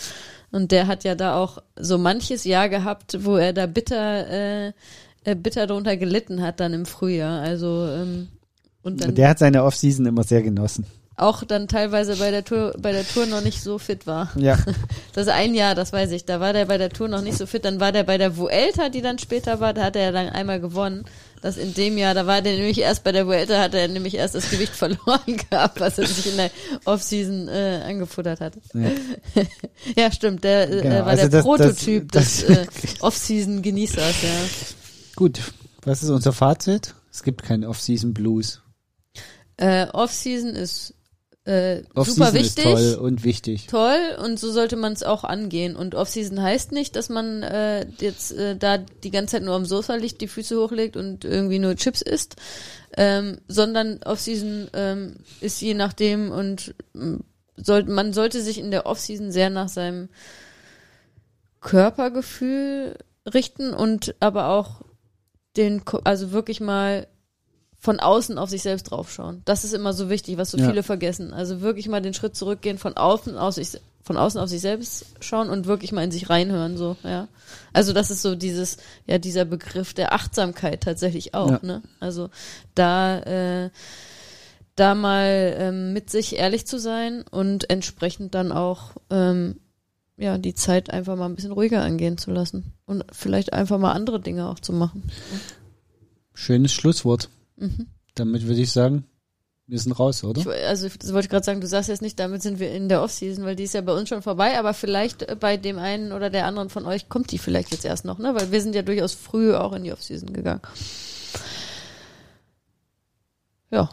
[0.51, 4.73] Und der hat ja da auch so manches Jahr gehabt, wo er da bitter, äh,
[5.25, 7.43] äh, bitter drunter gelitten hat dann im Frühjahr.
[7.43, 8.29] Also ähm,
[8.83, 10.87] und dann der hat seine Offseason immer sehr genossen.
[11.17, 14.31] auch dann teilweise bei der Tour, bei der Tour noch nicht so fit war.
[14.37, 14.57] Ja.
[15.13, 16.27] Das ist ein Jahr, das weiß ich.
[16.27, 17.65] Da war der bei der Tour noch nicht so fit.
[17.65, 20.29] Dann war der bei der Vuelta, die dann später war, da hat er ja dann
[20.29, 21.05] einmal gewonnen.
[21.41, 24.15] Das in dem Jahr, da war der nämlich erst bei der Vuelta, hat er nämlich
[24.15, 26.51] erst das Gewicht verloren gehabt, was er sich in der
[26.85, 28.55] Offseason äh, angefuttert hat.
[28.75, 28.91] Ja.
[29.97, 32.67] Ja, stimmt, der äh, Genau, war also der das- Prototyp das- des äh,
[33.01, 34.29] Off-Season-Genießers, ja.
[35.17, 35.41] Gut.
[35.85, 36.95] Was ist unser Fazit?
[37.13, 38.61] Es gibt keinen Off-Season Blues.
[39.57, 40.95] Äh, Off-Season ist
[41.49, 42.65] äh, super ist wichtig.
[42.65, 43.67] toll und wichtig.
[43.69, 45.77] toll und so sollte man es auch angehen.
[45.77, 49.65] Und Off-Season heißt nicht, dass man äh, jetzt äh, da die ganze Zeit nur am
[49.65, 52.37] Sofa liegt, die Füße hochlegt und irgendwie nur Chips isst,
[52.99, 57.21] ähm, sondern Off-Season ähm, ist je nachdem und ähm,
[57.57, 60.11] soll, man sollte sich in der Off-Season sehr nach seinem
[61.63, 62.95] Körpergefühl
[63.33, 64.83] richten und aber auch
[65.57, 67.07] den, also wirklich mal
[67.81, 69.43] von außen auf sich selbst draufschauen.
[69.45, 70.69] Das ist immer so wichtig, was so Ja.
[70.69, 71.33] viele vergessen.
[71.33, 75.07] Also wirklich mal den Schritt zurückgehen, von außen aus sich, von außen auf sich selbst
[75.21, 77.29] schauen und wirklich mal in sich reinhören, so, ja.
[77.73, 81.61] Also das ist so dieses, ja, dieser Begriff der Achtsamkeit tatsächlich auch, Ja.
[81.63, 81.83] ne?
[82.01, 82.31] Also
[82.75, 83.71] da, äh,
[84.75, 89.61] da mal ähm, mit sich ehrlich zu sein und entsprechend dann auch ähm,
[90.17, 93.93] ja die Zeit einfach mal ein bisschen ruhiger angehen zu lassen und vielleicht einfach mal
[93.93, 95.03] andere Dinge auch zu machen.
[96.35, 97.29] Schönes Schlusswort.
[97.59, 97.87] Mhm.
[98.15, 99.05] Damit würde ich sagen,
[99.67, 100.41] wir sind raus, oder?
[100.41, 102.89] Ich, also das wollte ich gerade sagen, du sagst jetzt nicht, damit sind wir in
[102.89, 105.79] der Offseason, weil die ist ja bei uns schon vorbei, aber vielleicht äh, bei dem
[105.79, 108.35] einen oder der anderen von euch kommt die vielleicht jetzt erst noch, ne?
[108.35, 110.63] Weil wir sind ja durchaus früh auch in die Offseason gegangen.
[113.71, 113.91] Ja.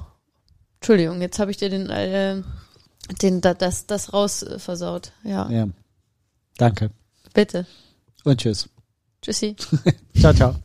[0.80, 2.42] Entschuldigung, jetzt habe ich dir den, äh,
[3.22, 5.12] den da, das, das raus versaut.
[5.24, 5.50] Ja.
[5.50, 5.68] Ja.
[6.58, 6.92] Danke.
[7.34, 7.66] Bitte.
[8.24, 8.70] Und tschüss.
[9.22, 9.56] Tschüssi.
[10.20, 10.56] Ciao, ciao.